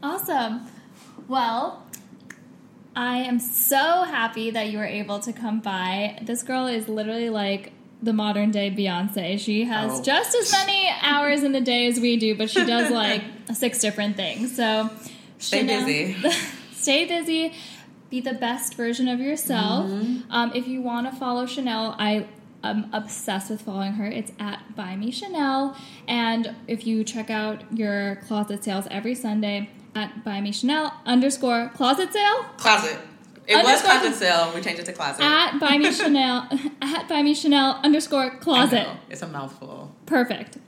Awesome. 0.02 0.66
Well, 1.28 1.84
I 3.00 3.20
am 3.20 3.38
so 3.38 4.02
happy 4.02 4.50
that 4.50 4.68
you 4.68 4.76
were 4.76 4.84
able 4.84 5.20
to 5.20 5.32
come 5.32 5.60
by. 5.60 6.18
This 6.20 6.42
girl 6.42 6.66
is 6.66 6.86
literally 6.86 7.30
like 7.30 7.72
the 8.02 8.12
modern 8.12 8.50
day 8.50 8.70
Beyonce. 8.70 9.40
She 9.40 9.64
has 9.64 10.00
Oh. 10.00 10.02
just 10.02 10.34
as 10.34 10.52
many 10.52 10.86
hours 11.00 11.42
in 11.42 11.52
the 11.52 11.62
day 11.62 11.86
as 11.86 11.98
we 11.98 12.18
do, 12.18 12.34
but 12.34 12.50
she 12.50 12.62
does 12.62 12.90
like 13.04 13.22
six 13.54 13.78
different 13.78 14.16
things. 14.16 14.54
So 14.54 14.90
Stay 15.38 15.62
busy. 15.66 16.14
stay 16.72 17.06
busy. 17.06 17.54
Be 18.10 18.20
the 18.20 18.34
best 18.34 18.74
version 18.74 19.08
of 19.08 19.18
yourself. 19.18 19.86
Mm-hmm. 19.88 20.30
Um, 20.30 20.52
if 20.54 20.68
you 20.68 20.82
want 20.82 21.10
to 21.10 21.16
follow 21.18 21.46
Chanel, 21.46 21.96
I 21.98 22.26
am 22.62 22.90
obsessed 22.92 23.48
with 23.48 23.62
following 23.62 23.92
her. 23.92 24.04
It's 24.04 24.32
at 24.38 24.76
Buy 24.76 24.94
Me 24.96 25.10
Chanel. 25.10 25.74
And 26.06 26.54
if 26.68 26.86
you 26.86 27.02
check 27.04 27.30
out 27.30 27.62
your 27.74 28.16
closet 28.26 28.62
sales 28.62 28.86
every 28.90 29.14
Sunday 29.14 29.70
at 29.94 30.24
Buy 30.24 30.40
Me 30.40 30.52
Chanel 30.52 30.92
underscore 31.06 31.70
closet 31.74 32.12
sale 32.12 32.44
Closet. 32.56 32.98
It 33.46 33.56
was 33.64 33.82
closet 33.82 34.14
sale. 34.14 34.52
We 34.54 34.60
changed 34.60 34.80
it 34.80 34.86
to 34.86 34.92
closet. 34.92 35.22
at 35.24 35.58
Buy 35.58 35.76
Me 35.78 35.90
Chanel 35.92 36.48
at 36.82 37.08
Buy 37.08 37.22
Me 37.22 37.34
Chanel 37.34 37.80
underscore 37.82 38.30
closet. 38.38 38.86
It's 39.08 39.22
a 39.22 39.26
mouthful. 39.26 39.92
Perfect. 40.06 40.58